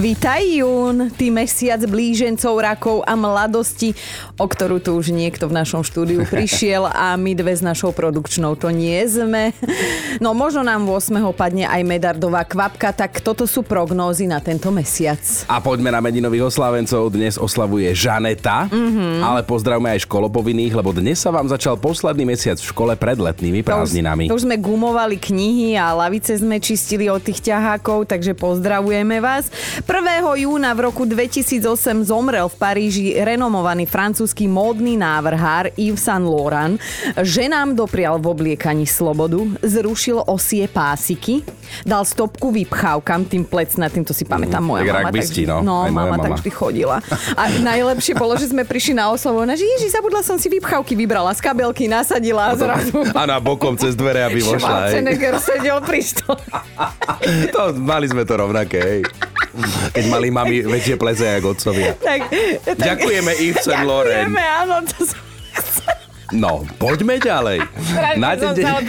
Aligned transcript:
Vítaj 0.00 0.64
Jún, 0.64 1.12
ty 1.12 1.28
mesiac 1.28 1.76
blížencov, 1.84 2.56
rakov 2.56 3.04
a 3.04 3.12
mladosti, 3.12 3.92
o 4.40 4.48
ktorú 4.48 4.80
tu 4.80 4.96
už 4.96 5.12
niekto 5.12 5.44
v 5.44 5.52
našom 5.52 5.84
štúdiu 5.84 6.24
prišiel 6.32 6.88
a 6.88 7.20
my 7.20 7.36
dve 7.36 7.52
s 7.52 7.60
našou 7.60 7.92
produkčnou 7.92 8.56
to 8.56 8.72
nie 8.72 8.96
sme. 9.04 9.52
No 10.16 10.32
možno 10.32 10.64
nám 10.64 10.88
8. 10.88 11.20
padne 11.36 11.68
aj 11.68 11.84
medardová 11.84 12.48
kvapka, 12.48 12.96
tak 12.96 13.20
toto 13.20 13.44
sú 13.44 13.60
prognózy 13.60 14.24
na 14.24 14.40
tento 14.40 14.72
mesiac. 14.72 15.20
A 15.52 15.60
poďme 15.60 15.92
na 15.92 16.00
medinových 16.00 16.48
oslávencov. 16.48 17.12
Dnes 17.12 17.36
oslavuje 17.36 17.92
Žaneta, 17.92 18.72
mm-hmm. 18.72 19.20
ale 19.20 19.44
pozdravme 19.44 19.92
aj 19.92 20.08
školopovinných, 20.08 20.80
lebo 20.80 20.96
dnes 20.96 21.20
sa 21.20 21.28
vám 21.28 21.44
začal 21.44 21.76
posledný 21.76 22.24
mesiac 22.24 22.56
v 22.56 22.72
škole 22.72 22.96
pred 22.96 23.20
letnými 23.20 23.60
prázdninami. 23.60 24.32
To 24.32 24.32
už, 24.32 24.32
to 24.32 24.38
už 24.40 24.46
sme 24.48 24.56
gumovali 24.56 25.20
knihy 25.20 25.76
a 25.76 25.92
lavice 25.92 26.40
sme 26.40 26.56
čistili 26.56 27.12
od 27.12 27.20
tých 27.20 27.52
ťahákov, 27.52 28.08
takže 28.08 28.32
pozdravujeme 28.32 29.20
vás. 29.20 29.52
1. 29.90 30.06
júna 30.46 30.70
v 30.70 30.86
roku 30.86 31.02
2008 31.02 31.66
zomrel 32.06 32.46
v 32.46 32.56
Paríži 32.62 33.10
renomovaný 33.18 33.90
francúzsky 33.90 34.46
módny 34.46 34.94
návrhár 34.94 35.74
Yves 35.74 36.06
Saint 36.06 36.22
Laurent. 36.22 36.78
Ženám 37.18 37.74
doprial 37.74 38.22
v 38.22 38.30
obliekaní 38.30 38.86
slobodu, 38.86 39.42
zrušil 39.66 40.22
osie 40.30 40.70
pásiky, 40.70 41.42
dal 41.82 42.06
stopku 42.06 42.54
vypchávkam, 42.54 43.26
tým 43.26 43.42
tým 43.50 44.04
to 44.06 44.14
si 44.14 44.22
pamätám 44.22 44.62
moja 44.62 44.86
tak 44.86 45.10
mama. 45.10 45.10
Tak, 45.10 45.26
no, 45.42 45.58
no 45.58 45.74
aj 45.82 45.90
mama, 45.90 46.14
mama 46.14 46.22
tak 46.22 46.30
vždy 46.38 46.50
chodila. 46.54 47.02
A 47.34 47.50
najlepšie 47.50 48.14
bolo, 48.14 48.38
že 48.38 48.46
sme 48.46 48.62
prišli 48.62 48.94
na 48.94 49.10
oslavu, 49.10 49.42
ona, 49.42 49.58
že 49.58 49.66
ježi, 49.66 49.90
zabudla 49.90 50.22
som 50.22 50.38
si 50.38 50.46
vypchávky, 50.54 50.94
vybrala 50.94 51.34
z 51.34 51.42
kabelky, 51.42 51.90
nasadila 51.90 52.54
a 52.54 52.54
zrazu. 52.54 52.94
A 53.10 53.26
na 53.26 53.42
bokom 53.42 53.74
cez 53.74 53.98
dvere, 53.98 54.22
aby 54.22 54.38
vošla. 54.54 54.86
Schwarzenegger 54.86 55.34
sedel 55.42 55.82
pri 55.82 56.06
to, 57.58 57.74
mali 57.74 58.06
sme 58.06 58.22
to 58.22 58.38
rovnaké, 58.38 58.78
hej. 58.78 59.02
Keď 59.90 60.04
mali 60.06 60.30
mami 60.30 60.62
väčšie 60.62 60.94
pleze 60.94 61.26
ako 61.42 61.58
otcovia. 61.58 61.98
Tak, 61.98 62.30
tak, 62.62 62.78
Ďakujeme 62.78 63.34
Yves 63.34 63.66
Saint 63.66 63.82
Laurent. 63.82 64.30
Ďakujeme, 64.30 64.44
áno, 64.62 64.74
to 64.86 65.02
som... 65.02 65.18
No, 66.30 66.62
poďme 66.78 67.18
ďalej. 67.18 67.58
Na 68.14 68.38
deň, 68.38 68.54
de- 68.54 68.62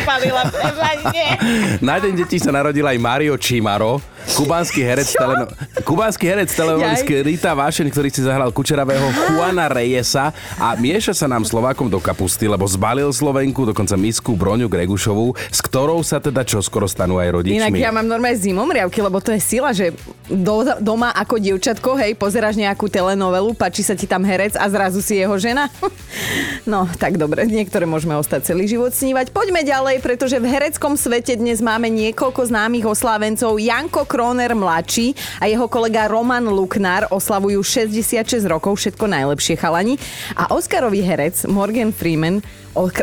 na 1.90 1.98
deň 1.98 2.14
detí 2.14 2.38
sa 2.38 2.54
narodil 2.54 2.86
aj 2.86 3.02
Mario 3.02 3.34
Čimaro, 3.34 3.98
kubánsky 4.38 4.82
herec, 4.82 5.10
teleno- 5.14 5.50
kubánsky 5.84 6.26
herec 6.28 6.50
telenovelisky 6.54 7.22
Rita 7.22 7.52
Vášeň, 7.52 7.88
ktorý 7.90 8.10
si 8.10 8.22
zahral 8.22 8.50
kučeravého 8.54 9.08
Juana 9.36 9.68
Reyesa 9.68 10.32
a 10.58 10.74
mieša 10.78 11.14
sa 11.14 11.28
nám 11.28 11.44
Slovákom 11.44 11.90
do 11.90 11.98
kapusty, 11.98 12.46
lebo 12.46 12.64
zbalil 12.66 13.10
Slovenku, 13.12 13.66
dokonca 13.66 13.98
misku 13.98 14.38
Broňu 14.38 14.70
Gregušovú, 14.70 15.34
s 15.50 15.60
ktorou 15.60 16.02
sa 16.06 16.22
teda 16.22 16.46
čoskoro 16.46 16.86
stanú 16.86 17.18
aj 17.18 17.42
rodičmi. 17.42 17.58
Inak 17.58 17.78
ja 17.78 17.92
mám 17.92 18.08
normálne 18.08 18.38
zimomriavky, 18.38 19.00
lebo 19.02 19.20
to 19.20 19.34
je 19.36 19.42
sila, 19.42 19.74
že 19.74 19.92
do, 20.30 20.64
doma 20.80 21.12
ako 21.12 21.42
dievčatko, 21.42 21.98
hej, 22.00 22.16
pozeráš 22.16 22.56
nejakú 22.56 22.88
telenovelu, 22.88 23.52
páči 23.58 23.84
sa 23.84 23.98
ti 23.98 24.08
tam 24.08 24.24
herec 24.24 24.56
a 24.56 24.66
zrazu 24.72 25.04
si 25.04 25.20
jeho 25.20 25.36
žena. 25.38 25.68
No, 26.62 26.86
tak 26.86 27.18
dobre, 27.18 27.50
niektoré 27.50 27.90
môžeme 27.90 28.14
ostať 28.14 28.54
celý 28.54 28.70
život 28.70 28.94
snívať. 28.94 29.34
Poďme 29.34 29.66
ďalej, 29.66 29.98
pretože 30.04 30.38
v 30.38 30.46
hereckom 30.46 30.94
svete 30.94 31.34
dnes 31.34 31.58
máme 31.58 31.90
niekoľko 31.90 32.52
známych 32.54 32.86
oslávencov. 32.86 33.58
Janko 33.58 34.06
Kroner 34.12 34.52
mladší 34.52 35.16
a 35.40 35.48
jeho 35.48 35.72
kolega 35.72 36.12
Roman 36.12 36.44
Luknár 36.44 37.08
oslavujú 37.16 37.64
66 37.64 38.44
rokov, 38.44 38.76
všetko 38.84 39.08
najlepšie 39.08 39.56
chalani. 39.56 39.96
A 40.36 40.52
Oscarový 40.52 41.00
herec 41.00 41.48
Morgan 41.48 41.96
Freeman 41.96 42.44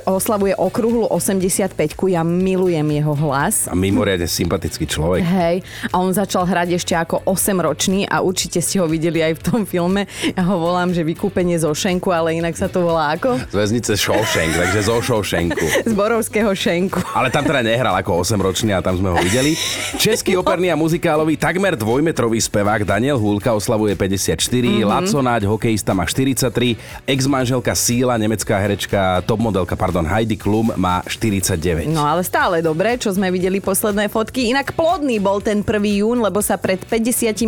oslavuje 0.09 0.57
okrúhlu 0.57 1.07
85 1.09 1.77
Ja 2.09 2.25
milujem 2.25 2.85
jeho 2.89 3.15
hlas. 3.15 3.69
A 3.69 3.77
mimoriadne 3.77 4.27
sympatický 4.27 4.89
človek. 4.89 5.23
Hej. 5.23 5.63
A 5.93 6.01
on 6.01 6.11
začal 6.11 6.49
hrať 6.49 6.81
ešte 6.81 6.95
ako 6.97 7.23
8-ročný 7.25 8.09
a 8.09 8.25
určite 8.25 8.59
ste 8.65 8.81
ho 8.81 8.87
videli 8.89 9.21
aj 9.21 9.39
v 9.39 9.43
tom 9.45 9.61
filme. 9.69 10.09
Ja 10.35 10.43
ho 10.49 10.57
volám, 10.61 10.93
že 10.93 11.05
vykúpenie 11.05 11.57
zo 11.61 11.73
Šenku, 11.73 12.11
ale 12.13 12.37
inak 12.37 12.57
sa 12.57 12.67
to 12.67 12.83
volá 12.83 13.15
ako? 13.15 13.39
Z 13.49 13.55
väznice 13.55 13.93
Shawshank, 13.95 14.53
takže 14.57 14.81
zo 14.85 14.97
Shawshanku. 14.99 15.65
Z 15.91 15.93
Borovského 15.95 16.51
Šenku. 16.53 17.01
Ale 17.15 17.31
tam 17.31 17.45
teda 17.47 17.63
nehral 17.63 17.95
ako 17.97 18.25
8-ročný 18.25 18.75
a 18.75 18.81
tam 18.81 18.99
sme 18.99 19.13
ho 19.13 19.19
videli. 19.21 19.55
Český 19.97 20.35
operný 20.37 20.73
a 20.73 20.77
muzikálový 20.77 21.37
takmer 21.39 21.79
dvojmetrový 21.79 22.41
spevák 22.43 22.85
Daniel 22.85 23.21
Hulka 23.21 23.55
oslavuje 23.55 23.95
54, 23.95 24.39
mm-hmm. 24.39 24.85
Laco 24.85 25.19
Náď, 25.23 25.43
hokejista 25.47 25.93
má 25.95 26.05
43, 26.05 27.07
ex-manželka 27.07 27.73
Síla, 27.75 28.19
nemecká 28.19 28.59
herečka, 28.59 29.23
top 29.23 29.41
model 29.43 29.58
modelka, 29.59 29.75
pardon, 29.75 30.07
Heidi 30.07 30.39
Klum 30.39 30.71
má 30.79 31.03
49. 31.03 31.91
No 31.91 32.07
ale 32.07 32.23
stále 32.23 32.63
dobre, 32.63 32.95
čo 32.95 33.11
sme 33.11 33.27
videli 33.35 33.59
posledné 33.59 34.07
fotky. 34.07 34.55
Inak 34.55 34.71
plodný 34.79 35.19
bol 35.19 35.43
ten 35.43 35.67
1. 35.67 35.99
jún, 35.99 36.23
lebo 36.23 36.39
sa 36.39 36.55
pred 36.55 36.79
54 36.79 37.43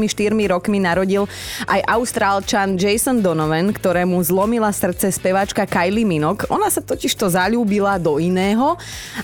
rokmi 0.51 0.83
narodil 0.83 1.31
aj 1.71 1.87
austrálčan 1.87 2.75
Jason 2.75 3.23
Donovan, 3.23 3.71
ktorému 3.71 4.19
zlomila 4.27 4.75
srdce 4.75 5.15
speváčka 5.15 5.71
Kylie 5.71 6.03
Minogue. 6.03 6.51
Ona 6.51 6.67
sa 6.67 6.83
totiž 6.83 7.15
to 7.15 7.31
zalúbila 7.31 7.95
do 8.03 8.19
iného 8.19 8.75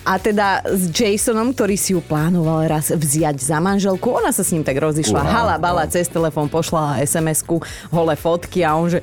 a 0.06 0.22
teda 0.22 0.62
s 0.70 0.86
Jasonom, 0.94 1.50
ktorý 1.50 1.74
si 1.74 1.90
ju 1.90 1.98
plánoval 1.98 2.70
raz 2.70 2.94
vziať 2.94 3.42
za 3.42 3.58
manželku, 3.58 4.14
ona 4.14 4.30
sa 4.30 4.46
s 4.46 4.54
ním 4.54 4.62
tak 4.62 4.78
rozišla. 4.78 5.26
Wow, 5.26 5.34
Hala, 5.34 5.56
bala, 5.58 5.90
cez 5.90 6.06
telefón 6.06 6.46
pošla 6.46 7.02
SMS-ku, 7.02 7.58
hole 7.90 8.14
fotky 8.14 8.62
a 8.62 8.78
on 8.78 8.86
že, 8.86 9.02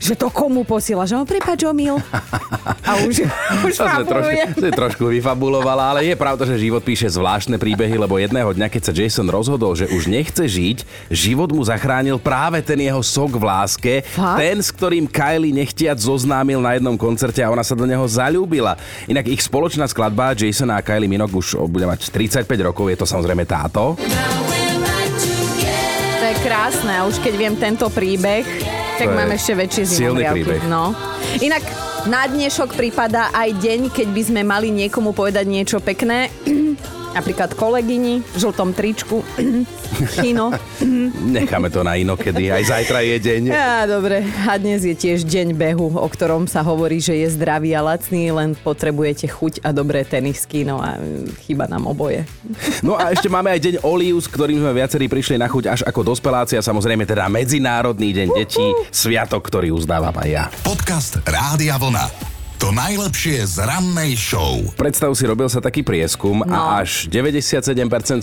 že 0.00 0.14
to 0.14 0.28
komu 0.30 0.62
posiela? 0.62 1.08
Že 1.08 1.22
on 1.22 1.26
prepáč, 1.26 1.64
omil. 1.66 1.98
A 2.86 3.02
už, 3.02 3.26
už 3.68 3.74
to 3.76 3.84
trošku, 4.06 4.36
trošku 4.72 5.04
vyfabulovala, 5.10 5.96
ale 5.96 6.00
je 6.06 6.14
pravda, 6.14 6.46
že 6.46 6.60
život 6.60 6.82
píše 6.82 7.10
zvláštne 7.10 7.58
príbehy, 7.58 7.98
lebo 7.98 8.20
jedného 8.20 8.50
dňa, 8.52 8.68
keď 8.70 8.82
sa 8.86 8.92
Jason 8.94 9.28
rozhodol, 9.28 9.74
že 9.74 9.90
už 9.90 10.06
nechce 10.06 10.44
žiť, 10.46 11.10
život 11.10 11.50
mu 11.50 11.62
zachránil 11.64 12.20
práve 12.22 12.62
ten 12.62 12.78
jeho 12.78 13.02
sok 13.02 13.38
v 13.40 13.44
láske, 13.44 13.94
Fakt? 14.06 14.38
ten, 14.38 14.56
s 14.62 14.70
ktorým 14.70 15.06
Kylie 15.10 15.54
nechtiac 15.54 15.98
zoznámil 15.98 16.62
na 16.62 16.76
jednom 16.78 16.94
koncerte 16.94 17.42
a 17.42 17.50
ona 17.50 17.66
sa 17.66 17.74
do 17.74 17.84
neho 17.88 18.04
zalúbila. 18.06 18.78
Inak 19.10 19.26
ich 19.26 19.42
spoločná 19.42 19.88
skladba 19.90 20.36
Jason 20.36 20.70
a 20.70 20.80
Kylie 20.80 21.10
Minogue 21.10 21.38
už 21.38 21.66
bude 21.66 21.86
mať 21.88 22.10
35 22.12 22.46
rokov, 22.62 22.86
je 22.92 22.98
to 22.98 23.06
samozrejme 23.06 23.42
táto. 23.48 23.98
To 26.16 26.24
je 26.24 26.36
krásne 26.42 26.94
už 27.06 27.22
keď 27.22 27.34
viem 27.38 27.54
tento 27.54 27.86
príbeh, 27.90 28.46
tak 28.96 29.12
mám 29.12 29.30
ešte 29.32 29.52
väčšie 29.52 29.82
zimomriavky. 29.84 30.64
No. 30.72 30.96
Inak 31.44 31.64
na 32.08 32.24
dnešok 32.24 32.72
prípada 32.72 33.28
aj 33.36 33.52
deň, 33.60 33.80
keď 33.92 34.08
by 34.08 34.22
sme 34.24 34.40
mali 34.42 34.72
niekomu 34.72 35.12
povedať 35.12 35.44
niečo 35.44 35.78
pekné. 35.84 36.32
Napríklad 37.16 37.56
kolegyni 37.56 38.20
v 38.20 38.36
žltom 38.36 38.76
tričku. 38.76 39.24
Kino. 40.20 40.52
Necháme 41.16 41.72
to 41.72 41.80
na 41.80 41.96
inokedy. 41.96 42.52
Aj 42.52 42.60
zajtra 42.60 43.00
je 43.00 43.16
deň. 43.16 43.42
Ja, 43.56 43.88
dobre. 43.88 44.20
A 44.44 44.60
dnes 44.60 44.84
je 44.84 44.92
tiež 44.92 45.24
deň 45.24 45.56
behu, 45.56 45.96
o 45.96 46.08
ktorom 46.12 46.44
sa 46.44 46.60
hovorí, 46.60 47.00
že 47.00 47.16
je 47.16 47.32
zdravý 47.32 47.72
a 47.72 47.80
lacný, 47.80 48.28
len 48.28 48.52
potrebujete 48.52 49.24
chuť 49.32 49.64
a 49.64 49.72
dobré 49.72 50.04
tenisky. 50.04 50.60
No 50.60 50.76
a 50.76 51.00
chyba 51.48 51.64
nám 51.64 51.88
oboje. 51.88 52.28
No 52.84 53.00
a 53.00 53.16
ešte 53.16 53.32
máme 53.32 53.48
aj 53.48 53.64
deň 53.64 53.74
Oliu, 53.80 54.20
s 54.20 54.28
ktorým 54.28 54.60
sme 54.60 54.76
viacerí 54.76 55.08
prišli 55.08 55.40
na 55.40 55.48
chuť 55.48 55.64
až 55.72 55.80
ako 55.88 56.12
dospelácia. 56.12 56.60
Samozrejme 56.60 57.08
teda 57.08 57.32
Medzinárodný 57.32 58.12
deň 58.12 58.28
detí. 58.36 58.66
Sviatok, 58.92 59.48
ktorý 59.48 59.72
uznávam 59.72 60.12
aj 60.20 60.28
ja. 60.28 60.44
Podcast 60.60 61.16
Rádia 61.24 61.80
Vlna. 61.80 62.35
To 62.56 62.72
najlepšie 62.72 63.44
z 63.44 63.68
rannej 63.68 64.16
show. 64.16 64.64
Predstav 64.80 65.12
si, 65.12 65.28
robil 65.28 65.44
sa 65.44 65.60
taký 65.60 65.84
prieskum 65.84 66.40
no. 66.40 66.48
a 66.48 66.80
až 66.80 67.04
97% 67.12 67.68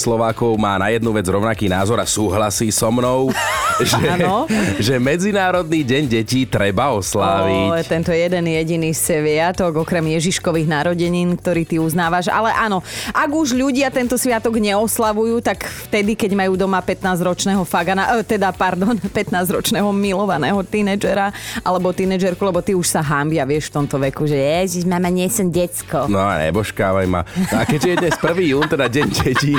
Slovákov 0.01 0.57
má 0.57 0.73
na 0.81 0.89
jednu 0.89 1.13
vec 1.13 1.29
rovnaký 1.29 1.69
názor 1.69 2.01
a 2.01 2.05
súhlasí 2.09 2.73
so 2.73 2.89
mnou, 2.89 3.29
že, 3.93 4.09
že 4.81 4.97
Medzinárodný 4.97 5.85
deň 5.85 6.03
detí 6.09 6.49
treba 6.49 6.89
osláviť. 6.97 7.77
O, 7.77 7.85
tento 7.85 8.09
jeden 8.09 8.49
jediný 8.49 8.89
sviatok, 8.89 9.85
okrem 9.85 10.01
Ježiškových 10.17 10.65
narodenín, 10.65 11.37
ktorý 11.37 11.61
ty 11.69 11.77
uznávaš. 11.77 12.25
Ale 12.33 12.49
áno, 12.57 12.81
ak 13.13 13.29
už 13.29 13.53
ľudia 13.53 13.93
tento 13.93 14.17
sviatok 14.17 14.57
neoslavujú, 14.57 15.45
tak 15.45 15.69
vtedy, 15.93 16.17
keď 16.17 16.33
majú 16.33 16.57
doma 16.57 16.81
15-ročného 16.81 17.61
fagana, 17.69 18.17
e, 18.17 18.25
teda, 18.25 18.49
pardon, 18.49 18.97
15-ročného 19.13 19.93
milovaného 19.93 20.57
tínedžera 20.65 21.29
alebo 21.61 21.93
tínedžerku, 21.93 22.41
lebo 22.41 22.65
ty 22.65 22.73
už 22.73 22.97
sa 22.97 23.05
hambia, 23.05 23.45
vieš, 23.45 23.69
v 23.69 23.77
tomto 23.77 24.01
veku 24.01 24.22
že 24.27 24.37
ježiš, 24.37 24.83
mama, 24.87 25.09
nie 25.09 25.27
som 25.29 25.47
decko. 25.49 26.07
No 26.07 26.19
a 26.19 26.39
nebožkávaj 26.43 27.07
ma. 27.09 27.21
No 27.51 27.57
a 27.59 27.63
keďže 27.63 27.87
je 27.89 27.97
dnes 28.03 28.15
1. 28.15 28.51
jún, 28.53 28.65
teda 28.67 28.85
deň 28.89 29.07
detí, 29.23 29.53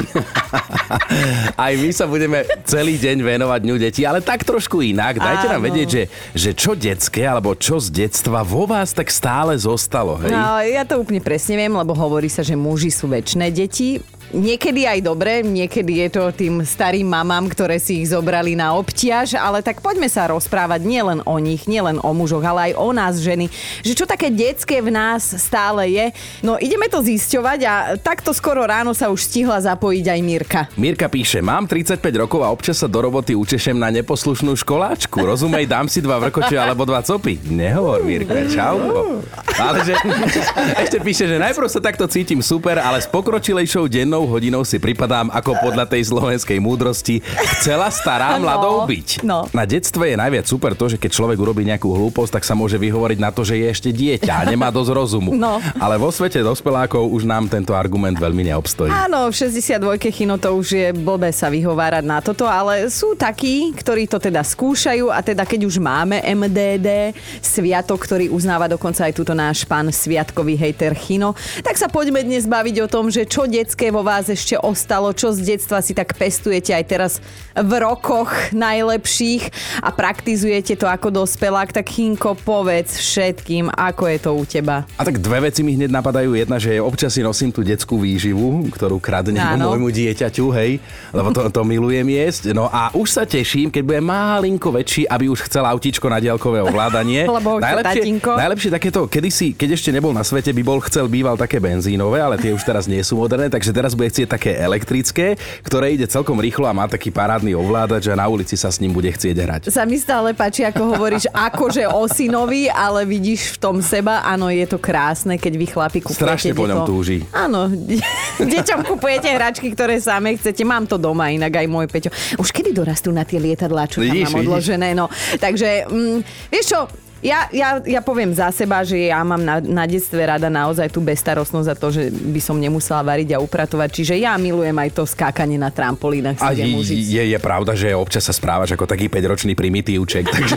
aj 1.64 1.72
my 1.78 1.90
sa 1.90 2.04
budeme 2.08 2.44
celý 2.64 2.96
deň 3.00 3.18
venovať 3.22 3.60
dňu 3.64 3.76
detí, 3.80 4.02
ale 4.04 4.20
tak 4.20 4.46
trošku 4.46 4.80
inak. 4.84 5.18
Dajte 5.18 5.46
Áno. 5.48 5.52
nám 5.58 5.62
vedieť, 5.68 5.88
že, 5.88 6.02
že 6.34 6.50
čo 6.54 6.72
detské, 6.78 7.26
alebo 7.26 7.56
čo 7.58 7.80
z 7.80 7.90
detstva 7.90 8.44
vo 8.46 8.68
vás 8.68 8.92
tak 8.92 9.08
stále 9.10 9.56
zostalo, 9.58 10.20
hej? 10.20 10.30
No, 10.30 10.60
ja 10.62 10.84
to 10.84 11.00
úplne 11.00 11.20
presne 11.20 11.58
viem, 11.58 11.72
lebo 11.72 11.92
hovorí 11.96 12.28
sa, 12.28 12.44
že 12.44 12.58
muži 12.58 12.92
sú 12.92 13.10
väčšie 13.10 13.50
deti, 13.50 14.02
niekedy 14.34 14.84
aj 14.84 15.00
dobre, 15.06 15.46
niekedy 15.46 16.02
je 16.04 16.08
to 16.10 16.22
tým 16.34 16.66
starým 16.66 17.06
mamám, 17.06 17.46
ktoré 17.46 17.78
si 17.78 18.02
ich 18.02 18.10
zobrali 18.10 18.58
na 18.58 18.74
obťaž, 18.74 19.38
ale 19.38 19.62
tak 19.62 19.78
poďme 19.78 20.10
sa 20.10 20.26
rozprávať 20.26 20.82
nielen 20.82 21.22
o 21.22 21.38
nich, 21.38 21.70
nielen 21.70 22.02
o 22.02 22.10
mužoch, 22.10 22.42
ale 22.42 22.70
aj 22.70 22.72
o 22.74 22.90
nás 22.90 23.14
ženy, 23.22 23.46
že 23.86 23.94
čo 23.94 24.04
také 24.04 24.28
detské 24.28 24.82
v 24.82 24.90
nás 24.90 25.22
stále 25.38 25.86
je. 25.94 26.06
No 26.42 26.58
ideme 26.58 26.90
to 26.90 26.98
zisťovať 26.98 27.60
a 27.64 27.74
takto 27.96 28.34
skoro 28.34 28.66
ráno 28.66 28.90
sa 28.92 29.08
už 29.08 29.22
stihla 29.22 29.62
zapojiť 29.62 30.04
aj 30.10 30.20
Mirka. 30.20 30.60
Mirka 30.74 31.06
píše, 31.06 31.38
mám 31.38 31.70
35 31.70 32.02
rokov 32.18 32.42
a 32.42 32.50
občas 32.50 32.82
sa 32.82 32.90
do 32.90 32.98
roboty 32.98 33.38
učešem 33.38 33.78
na 33.78 33.94
neposlušnú 33.94 34.58
školáčku. 34.58 35.22
Rozumej, 35.22 35.70
dám 35.70 35.86
si 35.86 36.02
dva 36.02 36.18
vrkoče 36.18 36.58
alebo 36.58 36.82
dva 36.82 37.06
copy. 37.06 37.38
Nehovor, 37.46 38.02
Mirka, 38.02 38.50
čau. 38.50 39.22
Ale 39.54 39.86
že, 39.86 39.94
ešte 40.82 40.98
píše, 40.98 41.30
že 41.30 41.38
najprv 41.38 41.68
sa 41.70 41.78
takto 41.78 42.10
cítim 42.10 42.42
super, 42.42 42.82
ale 42.82 42.98
s 42.98 43.06
pokročilejšou 43.06 43.86
dennou 43.86 44.23
hodinou 44.28 44.62
si 44.66 44.76
pripadám 44.80 45.30
ako 45.32 45.56
podľa 45.60 45.88
tej 45.88 46.08
slovenskej 46.08 46.58
múdrosti 46.60 47.20
chcela 47.58 47.88
stará 47.88 48.36
mladou 48.36 48.84
byť. 48.84 49.24
No. 49.24 49.46
Na 49.52 49.64
detstve 49.64 50.12
je 50.12 50.16
najviac 50.20 50.46
super 50.46 50.72
to, 50.76 50.92
že 50.92 51.00
keď 51.00 51.10
človek 51.10 51.38
urobí 51.40 51.64
nejakú 51.64 51.88
hlúposť, 51.88 52.40
tak 52.40 52.44
sa 52.44 52.52
môže 52.52 52.76
vyhovoriť 52.76 53.18
na 53.18 53.30
to, 53.32 53.42
že 53.42 53.58
je 53.58 53.66
ešte 53.66 53.90
dieťa 53.90 54.32
a 54.32 54.46
nemá 54.48 54.68
dosť 54.68 54.90
rozumu. 54.92 55.32
No. 55.34 55.58
Ale 55.80 55.96
vo 55.98 56.12
svete 56.12 56.44
dospelákov 56.44 57.10
už 57.10 57.26
nám 57.26 57.48
tento 57.48 57.72
argument 57.74 58.14
veľmi 58.20 58.52
neobstojí. 58.52 58.92
Áno, 58.92 59.32
v 59.32 59.34
62 59.34 59.98
chino 60.14 60.36
to 60.36 60.52
už 60.54 60.66
je 60.70 60.88
blbé 60.94 61.32
sa 61.34 61.50
vyhovárať 61.50 62.04
na 62.04 62.20
toto, 62.20 62.46
ale 62.46 62.86
sú 62.92 63.18
takí, 63.18 63.72
ktorí 63.74 64.06
to 64.06 64.22
teda 64.22 64.44
skúšajú 64.44 65.10
a 65.10 65.18
teda 65.24 65.42
keď 65.48 65.66
už 65.66 65.82
máme 65.82 66.22
MDD, 66.22 67.16
sviatok, 67.40 68.04
ktorý 68.04 68.28
uznáva 68.30 68.70
dokonca 68.70 69.08
aj 69.08 69.16
túto 69.16 69.32
náš 69.34 69.64
pán 69.64 69.88
sviatkový 69.90 70.54
hejter 70.54 70.94
Chino, 70.94 71.34
tak 71.64 71.80
sa 71.80 71.88
poďme 71.88 72.22
dnes 72.22 72.44
baviť 72.44 72.76
o 72.84 72.90
tom, 72.90 73.08
že 73.08 73.24
čo 73.24 73.48
detské 73.48 73.88
vo 73.90 74.03
vás 74.04 74.28
ešte 74.28 74.60
ostalo, 74.60 75.10
čo 75.16 75.32
z 75.32 75.56
detstva 75.56 75.80
si 75.80 75.96
tak 75.96 76.12
pestujete 76.12 76.76
aj 76.76 76.84
teraz 76.84 77.12
v 77.56 77.72
rokoch 77.80 78.30
najlepších 78.52 79.48
a 79.80 79.88
praktizujete 79.88 80.76
to 80.76 80.84
ako 80.84 81.24
dospelák, 81.24 81.72
tak 81.72 81.88
Chinko, 81.88 82.36
povedz 82.36 83.00
všetkým, 83.00 83.72
ako 83.72 84.04
je 84.10 84.18
to 84.20 84.30
u 84.36 84.44
teba. 84.44 84.84
A 85.00 85.02
tak 85.02 85.22
dve 85.22 85.48
veci 85.48 85.64
mi 85.64 85.78
hneď 85.78 85.88
napadajú. 85.88 86.36
Jedna, 86.36 86.60
že 86.60 86.76
občas 86.82 87.16
si 87.16 87.24
nosím 87.24 87.54
tú 87.54 87.64
detskú 87.64 87.96
výživu, 87.96 88.68
ktorú 88.74 89.00
kradnem 89.00 89.40
Áno. 89.40 89.72
môjmu 89.72 89.88
dieťaťu, 89.88 90.46
hej, 90.52 90.82
lebo 91.14 91.32
to, 91.32 91.48
to 91.48 91.62
milujem 91.64 92.04
jesť. 92.10 92.52
No 92.52 92.68
a 92.68 92.92
už 92.92 93.08
sa 93.08 93.24
teším, 93.24 93.70
keď 93.70 93.82
bude 93.86 94.00
malinko 94.04 94.74
väčší, 94.74 95.08
aby 95.08 95.30
už 95.30 95.46
chcel 95.46 95.64
autíčko 95.64 96.10
na 96.10 96.18
diaľkové 96.20 96.60
ovládanie. 96.60 97.24
Lebo 97.38 97.58
tatínko. 97.62 98.34
najlepšie 98.34 98.70
takéto, 98.74 99.06
kedysi, 99.06 99.54
keď 99.54 99.78
ešte 99.78 99.90
nebol 99.94 100.10
na 100.10 100.26
svete, 100.26 100.50
by 100.50 100.62
bol 100.66 100.78
chcel 100.82 101.06
býval 101.06 101.38
také 101.38 101.62
benzínové, 101.62 102.18
ale 102.18 102.36
tie 102.36 102.50
už 102.50 102.62
teraz 102.66 102.90
nie 102.90 103.00
sú 103.06 103.18
moderné, 103.18 103.46
takže 103.46 103.70
teraz 103.70 103.93
bude 103.94 104.10
chcieť 104.10 104.28
také 104.28 104.50
elektrické, 104.58 105.38
ktoré 105.64 105.94
ide 105.94 106.06
celkom 106.10 106.38
rýchlo 106.38 106.68
a 106.68 106.76
má 106.76 106.86
taký 106.86 107.14
parádny 107.14 107.56
ovládač 107.56 108.10
a 108.10 108.18
na 108.18 108.26
ulici 108.28 108.58
sa 108.58 108.68
s 108.68 108.78
ním 108.82 108.92
bude 108.92 109.08
chcieť 109.10 109.36
hrať. 109.38 109.62
Sa 109.70 109.86
mi 109.88 109.96
stále 109.96 110.36
páči, 110.36 110.66
ako 110.66 110.94
hovoríš, 110.94 111.30
akože 111.48 111.86
o 111.88 112.04
synovi, 112.10 112.68
ale 112.68 113.06
vidíš 113.06 113.56
v 113.56 113.70
tom 113.70 113.76
seba, 113.80 114.22
áno, 114.26 114.50
je 114.50 114.66
to 114.66 114.78
krásne, 114.78 115.38
keď 115.38 115.52
vy 115.56 115.66
chlapi 115.70 115.98
kupujete. 116.02 116.22
Strašne 116.22 116.52
po 116.52 116.66
ňom 116.68 116.84
túži. 116.84 117.22
Áno, 117.32 117.70
deťom 118.52 118.80
kupujete 118.84 119.30
hračky, 119.32 119.72
ktoré 119.72 120.02
same 120.02 120.36
chcete. 120.36 120.66
Mám 120.66 120.90
to 120.90 120.98
doma 120.98 121.30
inak 121.30 121.54
aj 121.54 121.66
môj 121.70 121.86
Peťo. 121.88 122.10
Už 122.38 122.50
kedy 122.50 122.74
dorastú 122.74 123.14
na 123.14 123.22
tie 123.22 123.38
lietadlá, 123.38 123.86
čo 123.86 124.02
tam 124.02 124.10
Vidíš, 124.10 124.34
mám 124.34 124.42
odložené, 124.44 124.88
no. 124.92 125.06
Takže, 125.38 125.86
mm, 125.86 126.18
vieš 126.50 126.66
čo, 126.74 126.80
ja, 127.24 127.48
ja, 127.48 127.80
ja 127.80 128.04
poviem 128.04 128.36
za 128.36 128.52
seba, 128.52 128.84
že 128.84 129.08
ja 129.08 129.24
mám 129.24 129.40
na, 129.40 129.56
na 129.64 129.88
detstve 129.88 130.20
rada 130.20 130.52
naozaj 130.52 130.92
tú 130.92 131.00
bezstarostnosť 131.00 131.66
za 131.72 131.74
to, 131.74 131.88
že 131.88 132.12
by 132.12 132.36
som 132.36 132.60
nemusela 132.60 133.00
variť 133.00 133.34
a 133.34 133.38
upratovať. 133.40 133.88
Čiže 133.96 134.14
ja 134.20 134.36
milujem 134.36 134.76
aj 134.76 134.90
to 134.92 135.08
skákanie 135.08 135.56
na 135.56 135.72
trampolínach. 135.72 136.36
A 136.44 136.52
je, 136.52 136.68
je, 136.84 137.22
je 137.32 137.38
pravda, 137.40 137.72
že 137.72 137.96
občas 137.96 138.28
sa 138.28 138.36
správaš 138.36 138.76
ako 138.76 138.84
taký 138.84 139.08
5-ročný 139.08 139.56
primitívček, 139.56 140.28
takže, 140.28 140.56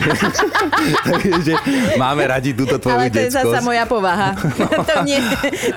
takže 1.32 1.54
máme 1.96 2.28
radi 2.28 2.52
túto 2.52 2.76
tvoju 2.76 3.00
Ale 3.00 3.08
to 3.08 3.24
je 3.24 3.32
zasa 3.32 3.48
detskosť. 3.48 3.64
moja 3.64 3.84
povaha. 3.88 4.36
to, 4.92 4.94
nie, 5.08 5.18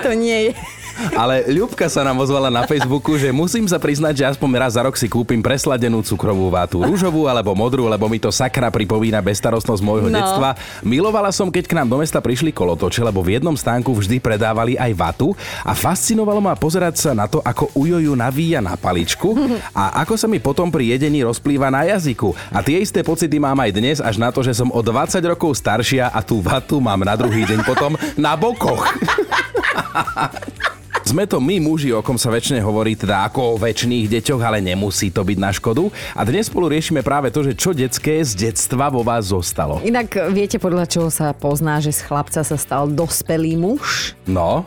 to 0.04 0.12
nie 0.12 0.52
je. 0.52 0.81
Ale 1.12 1.48
Ľubka 1.48 1.86
sa 1.86 2.02
nám 2.02 2.18
ozvala 2.18 2.48
na 2.48 2.64
Facebooku, 2.64 3.16
že 3.16 3.30
musím 3.30 3.66
sa 3.66 3.76
priznať, 3.76 4.14
že 4.16 4.26
aspoň 4.28 4.50
raz 4.58 4.74
za 4.74 4.82
rok 4.82 4.94
si 4.94 5.06
kúpim 5.06 5.40
presladenú 5.40 6.00
cukrovú 6.02 6.48
vátu. 6.48 6.80
Rúžovú 6.80 7.26
alebo 7.26 7.52
modrú, 7.52 7.86
lebo 7.86 8.06
mi 8.06 8.18
to 8.18 8.30
sakra 8.30 8.68
pripomína 8.68 9.20
bezstarostnosť 9.20 9.82
môjho 9.82 10.08
No. 10.08 10.18
detstva. 10.18 10.50
Milovala 10.82 11.30
som, 11.30 11.48
keď 11.48 11.64
k 11.66 11.74
nám 11.74 11.88
do 11.88 11.98
mesta 11.98 12.18
prišli 12.18 12.50
kolotoče, 12.50 13.02
lebo 13.02 13.20
v 13.20 13.36
jednom 13.36 13.54
stánku 13.54 13.92
vždy 13.92 14.18
predávali 14.18 14.76
aj 14.76 14.92
vatu 14.92 15.32
a 15.62 15.72
fascinovalo 15.72 16.40
ma 16.40 16.54
pozerať 16.54 16.96
sa 17.00 17.12
na 17.12 17.26
to, 17.26 17.40
ako 17.40 17.72
ujoju 17.74 18.12
navíja 18.12 18.60
na 18.60 18.74
paličku 18.74 19.34
a 19.72 20.00
ako 20.00 20.14
sa 20.16 20.26
mi 20.26 20.38
potom 20.38 20.68
pri 20.68 20.92
jedení 20.92 21.22
rozplýva 21.22 21.68
na 21.68 21.88
jazyku. 21.88 22.34
A 22.50 22.60
tie 22.60 22.80
isté 22.80 23.02
pocity 23.02 23.38
mám 23.38 23.58
aj 23.58 23.72
dnes, 23.72 23.98
až 23.98 24.16
na 24.16 24.30
to, 24.30 24.40
že 24.40 24.54
som 24.54 24.68
o 24.68 24.80
20 24.80 25.18
rokov 25.26 25.54
staršia 25.54 26.08
a 26.08 26.20
tú 26.20 26.40
vatu 26.40 26.78
mám 26.78 27.00
na 27.00 27.16
druhý 27.16 27.44
deň 27.44 27.60
potom 27.62 27.92
na 28.16 28.34
bokoch. 28.34 28.86
Sme 31.12 31.28
to 31.28 31.44
my 31.44 31.60
muži, 31.60 31.92
o 31.92 32.00
kom 32.00 32.16
sa 32.16 32.32
väčšine 32.32 32.64
hovorí 32.64 32.96
teda 32.96 33.28
ako 33.28 33.40
o 33.44 33.60
väčšných 33.60 34.08
deťoch, 34.08 34.40
ale 34.48 34.64
nemusí 34.64 35.12
to 35.12 35.28
byť 35.28 35.38
na 35.44 35.52
škodu. 35.52 35.92
A 36.16 36.24
dnes 36.24 36.48
spolu 36.48 36.72
riešime 36.72 37.04
práve 37.04 37.28
to, 37.36 37.44
že 37.44 37.52
čo 37.52 37.76
detské 37.76 38.24
z 38.24 38.48
detstva 38.48 38.88
vo 38.88 39.04
vás 39.04 39.28
zostalo. 39.28 39.84
Inak 39.84 40.08
viete, 40.32 40.56
podľa 40.56 40.88
čoho 40.88 41.12
sa 41.12 41.36
pozná, 41.36 41.84
že 41.84 41.92
z 41.92 42.08
chlapca 42.08 42.48
sa 42.48 42.56
stal 42.56 42.88
dospelý 42.88 43.60
muž? 43.60 44.16
No, 44.24 44.64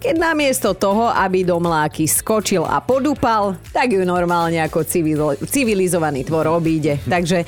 Keď 0.00 0.16
namiesto 0.16 0.72
toho, 0.72 1.12
aby 1.12 1.44
do 1.44 1.60
mláky 1.60 2.08
skočil 2.08 2.64
a 2.64 2.80
podúpal, 2.80 3.60
tak 3.68 3.92
ju 3.92 4.00
normálne 4.08 4.56
ako 4.64 4.80
civil, 4.80 5.36
civilizovaný 5.44 6.24
tvor 6.24 6.56
obíde. 6.56 7.04
Takže 7.04 7.44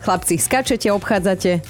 chlapci, 0.00 0.40
skačete, 0.40 0.88
obchádzate. 0.88 1.60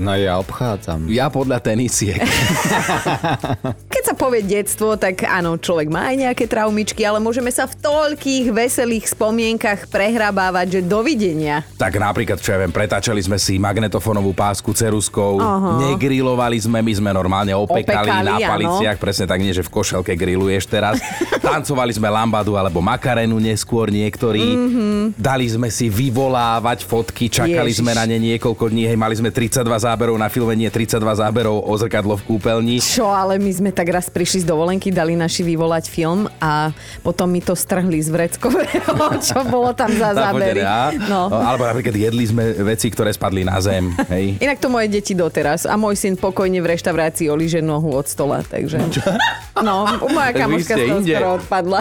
No 0.00 0.16
ja 0.16 0.40
obchádzam. 0.40 1.12
ja 1.12 1.28
podľa 1.28 1.60
tenisiek. 1.60 2.16
Keď 4.02 4.18
sa 4.18 4.18
povie 4.18 4.42
detstvo, 4.42 4.98
tak 4.98 5.22
áno, 5.22 5.54
človek 5.54 5.86
má 5.86 6.10
aj 6.10 6.26
nejaké 6.26 6.50
traumičky, 6.50 7.06
ale 7.06 7.22
môžeme 7.22 7.54
sa 7.54 7.70
v 7.70 7.78
toľkých 7.78 8.50
veselých 8.50 9.14
spomienkach 9.14 9.86
prehrabávať, 9.86 10.66
že 10.74 10.80
dovidenia. 10.82 11.62
Tak 11.78 12.02
napríklad, 12.02 12.42
čo 12.42 12.50
ja 12.50 12.58
viem, 12.58 12.74
pretáčali 12.74 13.22
sme 13.22 13.38
si 13.38 13.62
magnetofónovú 13.62 14.34
pásku 14.34 14.74
ceruskou, 14.74 15.38
Aha. 15.38 15.94
negrilovali 15.94 16.58
sme, 16.58 16.82
my 16.82 16.92
sme 16.98 17.10
normálne 17.14 17.54
opekali, 17.54 18.10
Opekali, 18.10 18.26
na 18.26 18.42
áno. 18.42 18.50
paliciach, 18.50 18.98
presne 18.98 19.30
tak 19.30 19.38
nie, 19.38 19.54
že 19.54 19.62
v 19.62 19.70
košelke 19.70 20.18
grilluješ 20.18 20.66
teraz. 20.66 20.98
Tancovali 21.38 21.94
sme 21.94 22.10
lambadu 22.10 22.58
alebo 22.58 22.82
makarenu 22.82 23.38
neskôr 23.38 23.86
niektorí. 23.86 24.42
Dali 25.14 25.46
sme 25.46 25.70
si 25.70 25.86
vyvolávať 25.86 26.90
fotky, 26.90 27.30
čakali. 27.30 27.70
Ježiš. 27.70 27.86
sme 27.86 27.94
na 27.94 28.02
ne 28.02 28.18
niekoľko 28.18 28.66
dní, 28.66 28.82
hej, 28.90 28.98
mali 28.98 29.14
sme 29.14 29.30
32 29.30 29.62
záberov 29.62 30.18
na 30.18 30.26
filme, 30.26 30.58
nie 30.58 30.66
32 30.66 31.22
záberov 31.22 31.62
o 31.62 31.74
zrkadlo 31.78 32.18
v 32.18 32.34
kúpeľni. 32.34 32.82
Čo, 32.82 33.06
ale 33.06 33.38
my 33.38 33.52
sme 33.54 33.70
tak 33.70 33.91
raz 33.92 34.08
prišli 34.08 34.42
z 34.42 34.46
dovolenky, 34.48 34.88
dali 34.88 35.12
naši 35.12 35.44
vyvolať 35.44 35.84
film 35.86 36.26
a 36.40 36.72
potom 37.04 37.28
mi 37.28 37.44
to 37.44 37.52
strhli 37.52 38.00
z 38.00 38.08
vreckového, 38.08 38.92
čo 39.26 39.44
bolo 39.46 39.76
tam 39.76 39.92
za 39.92 40.16
zábery. 40.16 40.64
No. 41.06 41.28
Alebo 41.28 41.68
napríklad 41.68 41.94
jedli 41.94 42.24
sme 42.24 42.56
veci, 42.64 42.88
ktoré 42.88 43.12
spadli 43.12 43.44
na 43.44 43.60
zem. 43.60 43.92
Hej. 44.08 44.36
Inak 44.44 44.58
to 44.58 44.72
moje 44.72 44.88
deti 44.88 45.12
doteraz 45.12 45.68
a 45.68 45.76
môj 45.76 46.00
syn 46.00 46.16
pokojne 46.16 46.64
v 46.64 46.72
reštaurácii 46.72 47.28
olíže 47.28 47.60
nohu 47.60 47.92
od 47.92 48.08
stola, 48.08 48.40
takže... 48.40 48.80
No, 49.60 49.84
moja 50.08 50.32
kamoška 50.40 50.74
z 50.74 50.82
toho 50.88 51.00
skoro 51.04 51.28
odpadla. 51.36 51.80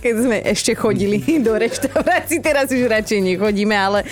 Keď 0.00 0.14
sme 0.16 0.36
ešte 0.40 0.72
chodili 0.72 1.20
do 1.44 1.52
reštaurácií, 1.52 2.40
teraz 2.40 2.72
už 2.72 2.88
radšej 2.88 3.20
nechodíme, 3.20 3.76
ale... 3.76 4.08